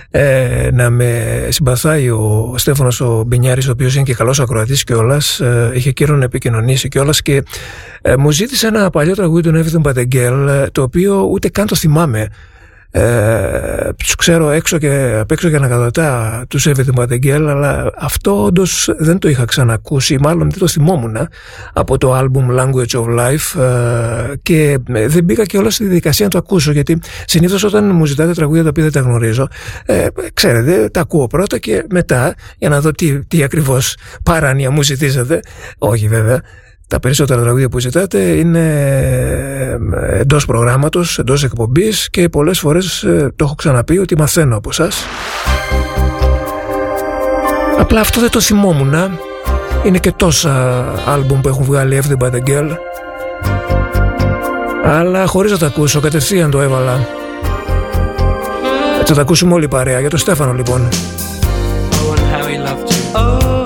ε, 0.10 0.70
να 0.74 0.90
με 0.90 1.48
συμπαθάει 1.50 2.10
ο 2.10 2.54
Στέφανος 2.58 3.02
ο 3.02 3.24
Μπινιάρης 3.28 3.68
ο 3.68 3.72
οποίος 3.72 3.96
είναι 3.96 4.04
και 4.04 4.14
καλός 4.14 4.40
ακροατής 4.40 4.84
κιόλας, 4.84 5.40
ε, 5.40 5.72
είχε 5.74 5.92
καιρό 5.92 6.16
να 6.16 6.24
επικοινωνήσει 6.24 6.88
κιόλας 6.88 7.22
και 7.22 7.44
ε, 8.02 8.16
μου 8.16 8.32
ζήτησε 8.32 8.68
ένα 8.68 8.90
παλιό 8.90 9.16
τραγούδι 9.16 9.50
του 9.50 9.64
Everything 9.64 9.92
But 9.92 9.96
a 9.96 10.16
Girl 10.16 10.48
ε, 10.50 10.68
το 10.72 10.82
οποίο 10.82 11.22
ούτε 11.32 11.50
καν 11.50 11.68
το 11.68 11.76
θυμάμαι. 11.76 12.28
Ε, 12.92 13.02
τους 13.02 13.45
ξέρω 14.26 14.50
έξω 14.50 14.78
και 14.78 15.18
απ' 15.20 15.32
έξω 15.32 15.50
και 15.50 15.56
ανακατατά 15.56 16.46
του 16.50 16.60
Everything 16.62 16.96
But 16.96 17.08
a 17.08 17.26
Girl 17.26 17.46
αλλά 17.50 17.92
αυτό 17.98 18.44
όντως 18.44 18.90
δεν 18.98 19.20
το 19.20 19.30
είχα 19.30 19.46
ξανακούσει 19.46 20.18
μάλλον 20.20 20.50
δεν 20.50 20.60
το 20.60 20.68
θυμόμουν 20.68 21.18
από 21.74 21.98
το 21.98 22.18
album 22.18 22.60
Language 22.60 23.02
of 23.02 23.20
Life 23.20 23.62
ε, 23.62 24.34
και 24.42 24.78
ε, 24.94 25.08
δεν 25.08 25.24
μπήκα 25.24 25.46
και 25.46 25.58
όλα 25.58 25.70
στη 25.70 25.84
διαδικασία 25.84 26.26
να 26.26 26.32
το 26.32 26.38
ακούσω 26.38 26.72
γιατί 26.72 27.00
συνήθως 27.26 27.64
όταν 27.64 27.96
μου 27.96 28.06
ζητάτε 28.06 28.34
τραγούδια 28.34 28.64
τα 28.64 28.70
οποία 28.70 28.84
δεν 28.84 28.92
τα 28.92 29.00
γνωρίζω 29.00 29.48
ε, 29.86 30.08
ξέρετε 30.34 30.90
τα 30.90 31.00
ακούω 31.00 31.28
πρώτα 31.28 31.58
και 31.58 31.86
μετά 31.90 32.36
για 32.58 32.70
να 32.70 32.82
δω 32.82 32.92
τι, 32.92 33.26
τι 33.26 33.44
ακριβώς 33.44 33.98
παράνοια 34.24 34.72
μου 34.72 34.84
ζητήσατε. 34.84 35.40
Όχι 35.78 36.08
βέβαια 36.08 36.42
τα 36.88 37.00
περισσότερα 37.00 37.42
τραγούδια 37.42 37.70
που 37.70 37.80
ζητάτε 37.80 38.20
είναι 38.20 38.60
ε, 39.94 40.20
εντός 40.20 40.46
προγράμματος, 40.46 41.20
εντός 41.20 41.44
εκπομπής 41.44 42.10
και 42.10 42.30
πολλές 42.30 42.60
φορές 42.60 43.04
ε, 43.04 43.34
το 43.36 43.46
έχω 43.46 43.56
ξαναπεί 43.56 43.98
ότι 43.98 44.18
μαθαίνω 44.18 44.58
από 44.58 44.70
εσά. 44.70 44.90
Απλά 47.80 48.00
αυτό 48.00 48.20
δεν 48.20 48.30
το 48.30 48.40
θυμόμουν. 48.40 48.94
Είναι 49.84 49.98
και 49.98 50.12
τόσα 50.12 50.86
άλμπουμ 51.06 51.42
που 51.42 51.48
έχουν 51.48 51.64
βγάλει 51.64 52.02
Everything 52.04 52.26
But 52.26 52.32
a 52.32 52.50
Girl. 52.50 52.70
Αλλά 54.84 55.26
χωρίς 55.26 55.52
να 55.52 55.58
τα 55.58 55.66
ακούσω, 55.66 56.00
κατευθείαν 56.00 56.52
το 56.52 56.62
έβαλα. 56.62 57.08
Έτσι 59.00 59.08
θα 59.08 59.14
τα 59.14 59.22
ακούσουμε 59.22 59.54
όλοι 59.54 59.68
παρέα. 59.68 60.00
Για 60.00 60.10
το 60.10 60.18
Στέφανο 60.18 60.54
λοιπόν. 60.54 60.88
Oh, 61.92 62.14
and 62.14 62.20
how 62.34 62.46
he 62.48 62.58
loved 62.58 62.90
you. 62.92 63.16
Oh, 63.16 63.65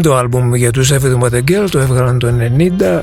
Πέμπτο 0.00 0.18
άλμπουμ 0.18 0.54
για 0.54 0.70
τους 0.70 0.92
Everything 0.92 1.18
But 1.18 1.32
A 1.32 1.42
Girl, 1.50 1.66
το 1.70 1.78
έβγαλαν 1.78 2.18
το 2.18 2.34
90. 2.58 3.02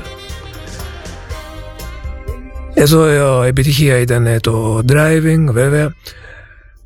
Εδώ 2.74 3.04
ε, 3.04 3.44
η 3.44 3.48
επιτυχία 3.48 3.98
ήταν 3.98 4.38
το 4.40 4.80
Driving 4.88 5.44
βέβαια. 5.50 5.94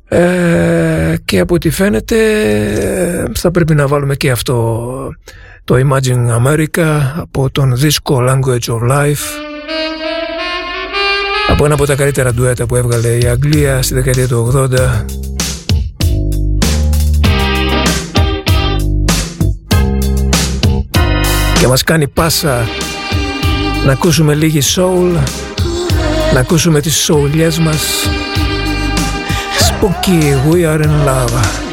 Ε, 0.07 1.15
και 1.25 1.39
από 1.39 1.53
ό,τι 1.53 1.69
φαίνεται 1.69 2.15
ε, 2.73 3.25
θα 3.35 3.51
πρέπει 3.51 3.75
να 3.75 3.87
βάλουμε 3.87 4.15
και 4.15 4.31
αυτό 4.31 5.15
το 5.63 5.75
Imagine 5.75 6.47
America 6.47 7.01
από 7.15 7.49
τον 7.49 7.77
δίσκο 7.77 8.23
Language 8.29 8.73
of 8.73 8.91
Life 8.91 9.25
από 11.49 11.65
ένα 11.65 11.73
από 11.73 11.85
τα 11.85 11.95
καλύτερα 11.95 12.33
ντουέτα 12.33 12.65
που 12.65 12.75
έβγαλε 12.75 13.17
η 13.17 13.25
Αγγλία 13.25 13.81
στη 13.81 13.93
δεκαετία 13.93 14.27
του 14.27 14.67
80 14.71 15.32
και 21.63 21.69
μας 21.69 21.83
κάνει 21.83 22.07
πάσα 22.07 22.67
να 23.85 23.91
ακούσουμε 23.91 24.33
λίγη 24.33 24.59
soul 24.75 25.17
να 26.33 26.39
ακούσουμε 26.39 26.81
τις 26.81 26.95
σοουλιές 26.95 27.59
μας. 27.59 28.09
Spooky 29.59 30.51
We 30.51 30.55
Are 30.55 30.81
In 30.81 31.07
Love 31.07 31.72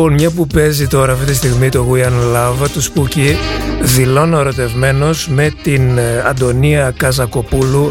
Λοιπόν, 0.00 0.14
μια 0.14 0.30
που 0.30 0.46
παίζει 0.46 0.86
τώρα 0.86 1.12
αυτή 1.12 1.24
τη 1.24 1.34
στιγμή 1.34 1.68
το 1.68 1.92
We 1.92 1.98
Are 1.98 2.36
Love 2.36 2.68
του 2.72 2.82
Spooky, 2.82 3.34
δηλώνω 3.82 4.38
ερωτευμένος 4.38 5.28
με 5.28 5.52
την 5.62 5.98
ε, 5.98 6.22
Αντωνία 6.26 6.94
Καζακοπούλου, 6.96 7.90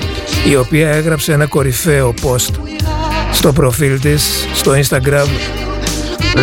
η 0.50 0.56
οποία 0.56 0.90
έγραψε 0.90 1.34
ένα 1.34 1.46
κορυφαίο 1.46 2.14
post 2.22 2.54
στο 3.32 3.54
προφίλ 3.54 4.00
της, 4.00 4.48
στο 4.54 4.72
Instagram. 4.72 5.28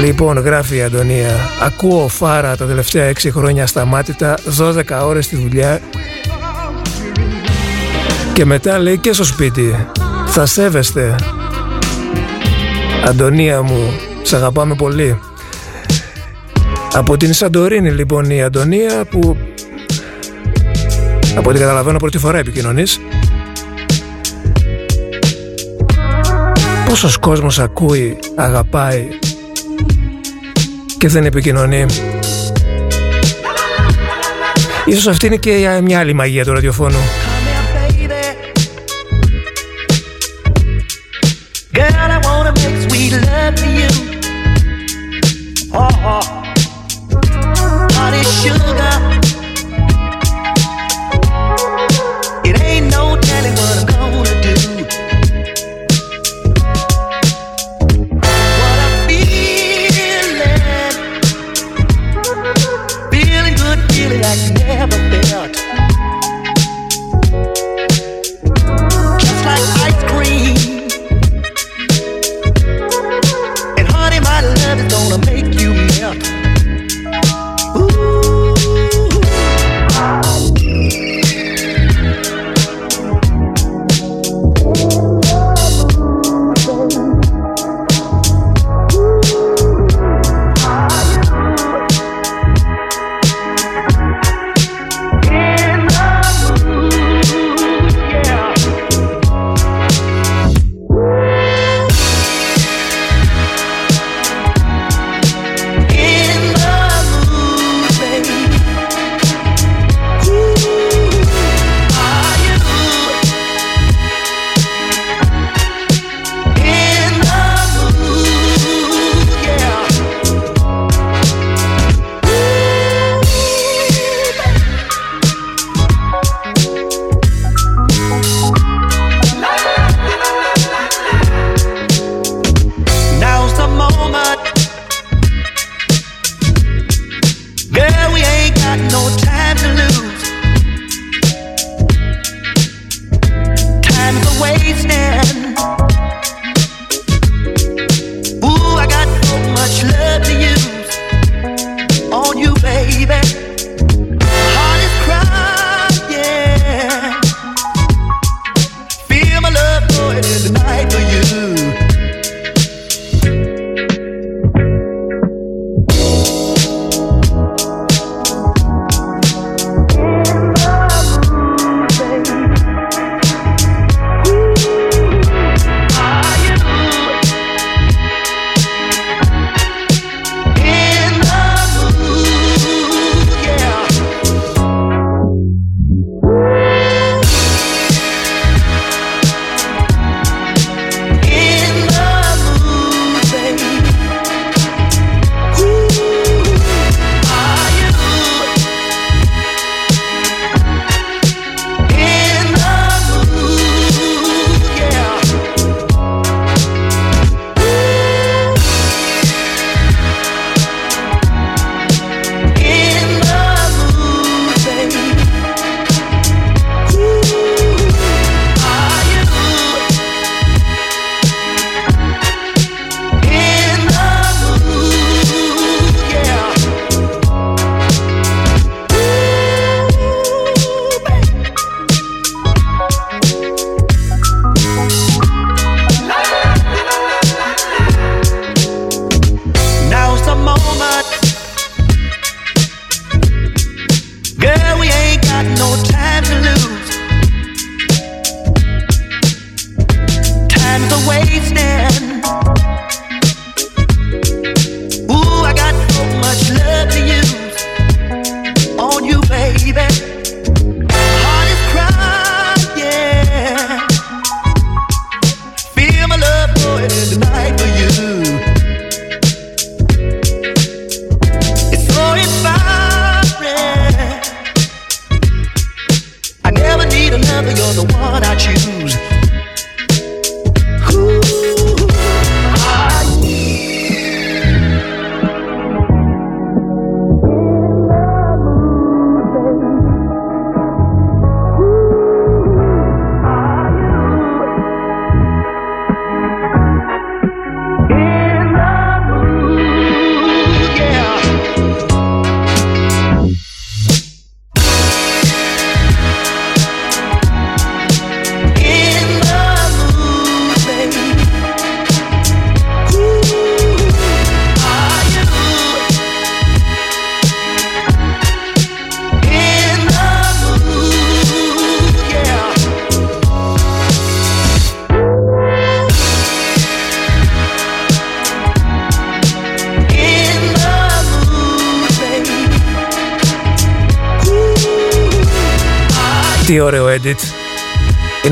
Λοιπόν, 0.03 0.39
γράφει 0.39 0.77
η 0.77 0.83
Αντωνία, 0.83 1.51
ακούω 1.63 2.09
φάρα 2.09 2.57
τα 2.57 2.67
τελευταία 2.67 3.13
6 3.13 3.29
χρόνια 3.31 3.63
ασταμάτητα, 3.63 4.39
12 4.59 4.83
ώρες 5.05 5.25
στη 5.25 5.37
δουλειά 5.37 5.81
και 8.33 8.45
μετά 8.45 8.79
λέει 8.79 8.99
και 8.99 9.13
στο 9.13 9.25
σπίτι, 9.25 9.87
θα 10.27 10.47
σέβεστε. 10.47 11.15
Αντωνία 13.07 13.63
μου, 13.63 13.93
σ' 14.23 14.33
αγαπάμε 14.33 14.75
πολύ. 14.75 15.19
Από 16.97 17.17
την 17.17 17.33
Σαντορίνη 17.33 17.91
λοιπόν 17.91 18.31
η 18.31 18.43
Αντωνία 18.43 19.05
που 19.11 19.37
από 21.37 21.51
ό,τι 21.51 21.59
καταλαβαίνω 21.59 21.99
πρώτη 21.99 22.19
φορά 22.19 22.39
επικοινωνείς. 22.39 23.01
Πόσος 26.89 27.19
κόσμος 27.19 27.59
ακούει, 27.59 28.19
αγαπάει 28.35 29.09
και 30.99 31.09
δεν 31.09 31.25
επικοινωνεί. 31.25 31.87
Ίσως 34.85 35.07
αυτή 35.07 35.27
είναι 35.27 35.37
και 35.37 35.81
μια 35.83 35.99
άλλη 35.99 36.13
μαγεία 36.13 36.45
του 36.45 36.53
ραδιοφώνου. 36.53 37.26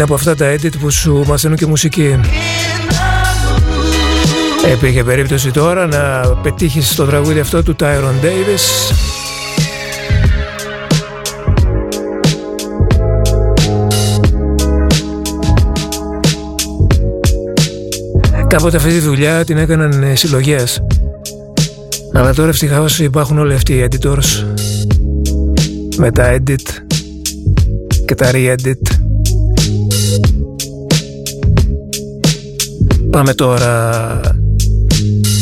Από 0.05 0.15
αυτά 0.15 0.35
τα 0.35 0.55
edit 0.55 0.79
που 0.81 0.91
σου 0.91 1.25
μαθαίνουν 1.27 1.57
και 1.57 1.67
μουσική. 1.67 2.21
Έπαιγε 4.73 5.05
περίπτωση 5.05 5.51
τώρα 5.51 5.87
να 5.87 6.29
πετύχεις 6.43 6.95
το 6.95 7.05
τραγούδι 7.05 7.41
αυτό 7.41 7.63
του 7.63 7.77
Tyron 7.81 8.25
Davis. 8.25 8.95
Κάποτε 18.47 18.77
αυτή 18.77 18.89
τη 18.89 18.99
δουλειά 18.99 19.45
την 19.45 19.57
έκαναν 19.57 20.03
ε, 20.03 20.15
συλλογές 20.15 20.81
Αλλά 22.13 22.35
τώρα 22.35 22.49
ευτυχώς 22.49 22.99
υπάρχουν 22.99 23.39
όλοι 23.39 23.55
αυτοί 23.55 23.73
οι 23.73 23.89
editors. 23.91 24.45
Με 25.97 26.11
τα 26.11 26.37
edit 26.37 26.85
και 28.05 28.15
τα 28.15 28.31
re-edit 28.33 28.84
Πάμε 33.15 33.35
τώρα 33.35 34.21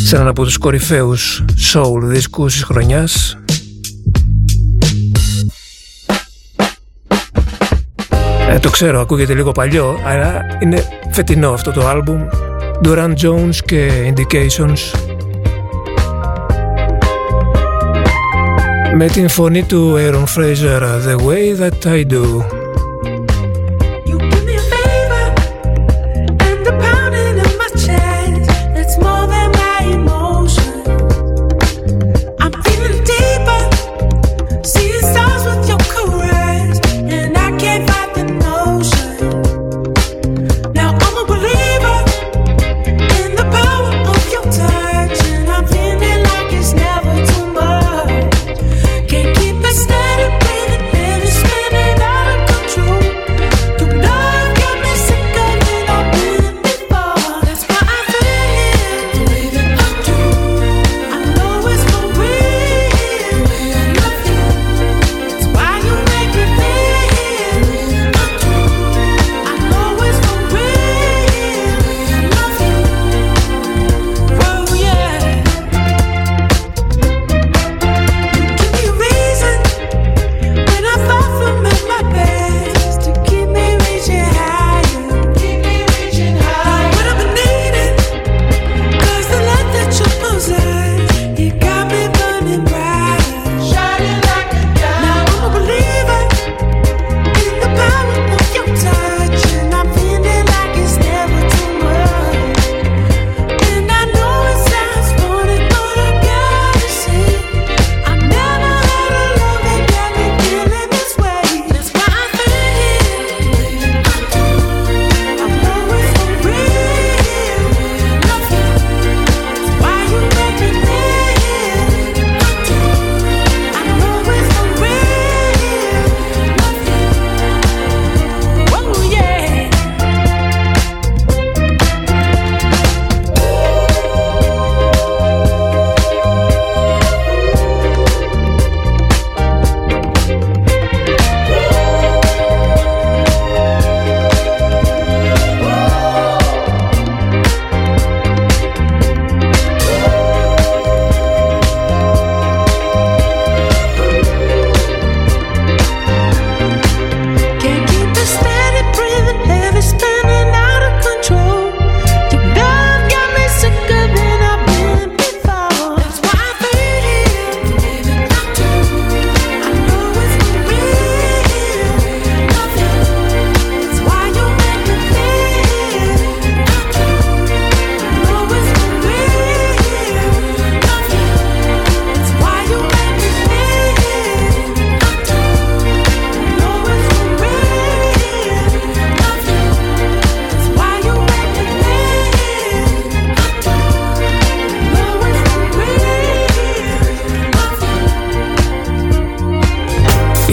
σε 0.05 0.17
έναν 0.17 0.29
από 0.29 0.45
τους 0.45 0.59
κορυφαίους 0.59 1.45
soul 1.73 2.01
δίσκους 2.03 2.53
της 2.53 2.63
χρονιάς. 2.63 3.39
Ε, 8.51 8.59
Το 8.59 8.71
ξέρω, 8.71 9.01
ακούγεται 9.01 9.35
λίγο 9.35 9.53
παλιό, 9.53 9.99
αλλά 10.05 10.41
είναι 10.61 10.85
φετινό 11.11 11.51
αυτό 11.51 11.71
το 11.71 11.89
άλμπουμ. 11.89 12.27
Duran 12.85 13.15
Jones 13.23 13.57
και 13.65 14.13
Indications. 14.15 14.99
Με 18.97 19.07
την 19.07 19.29
φωνή 19.29 19.63
του 19.63 19.95
Aaron 19.99 20.25
Fraser 20.37 20.81
The 20.81 21.17
Way 21.17 21.61
That 21.61 21.93
I 21.93 22.13
Do 22.13 22.62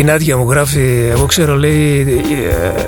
Νάντια 0.10 0.38
μου 0.38 0.50
γράφει, 0.50 1.08
εγώ 1.12 1.26
ξέρω 1.26 1.56
λέει 1.56 2.02
ε, 2.50 2.82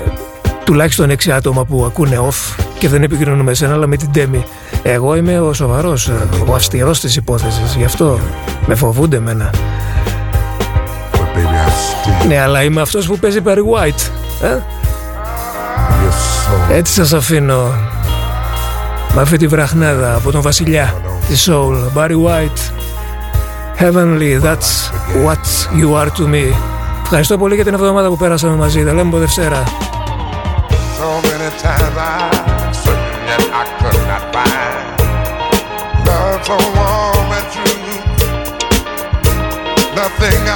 τουλάχιστον 0.64 1.10
6 1.10 1.30
άτομα 1.30 1.64
που 1.64 1.84
ακούνε 1.84 2.18
off 2.28 2.64
και 2.78 2.88
δεν 2.88 3.02
επικοινωνούν 3.02 3.44
με 3.44 3.54
σένα 3.54 3.72
αλλά 3.72 3.86
με 3.86 3.96
την 3.96 4.12
Τέμι. 4.12 4.44
Εγώ 4.82 5.16
είμαι 5.16 5.40
ο 5.40 5.52
σοβαρός, 5.52 6.08
ε, 6.08 6.28
ο 6.46 6.54
αυστηρός 6.54 7.00
της 7.00 7.16
υπόθεσης, 7.16 7.74
γι' 7.74 7.84
αυτό 7.84 8.18
με 8.66 8.74
φοβούνται 8.74 9.16
εμένα. 9.16 9.50
Ναι, 12.28 12.40
αλλά 12.40 12.62
είμαι 12.62 12.80
αυτός 12.80 13.06
που 13.06 13.18
παίζει 13.18 13.40
Barry 13.44 13.56
White. 13.56 14.10
Ε; 14.42 14.58
Έτσι 16.76 16.92
σας 16.92 17.12
αφήνω 17.12 17.74
με 19.14 19.20
αυτή 19.20 19.36
τη 19.36 19.46
βραχνάδα 19.46 20.14
από 20.14 20.30
τον 20.30 20.42
βασιλιά 20.42 20.94
της 21.28 21.50
Soul, 21.50 21.76
Barry 21.96 22.16
White. 22.26 22.72
Heavenly, 23.78 24.38
that's 24.38 24.90
what 25.24 25.44
you 25.80 25.94
are 25.94 26.10
to 26.18 26.26
me. 26.26 26.71
Ευχαριστώ 27.14 27.38
πολύ 27.38 27.54
για 27.54 27.64
την 27.64 27.74
εβδομάδα 27.74 28.08
που 28.08 28.16
πέρασαμε 28.16 28.56
μαζί. 28.56 28.84
Τα 28.84 28.92
λέμε 28.92 29.10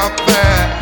από. 0.04 0.75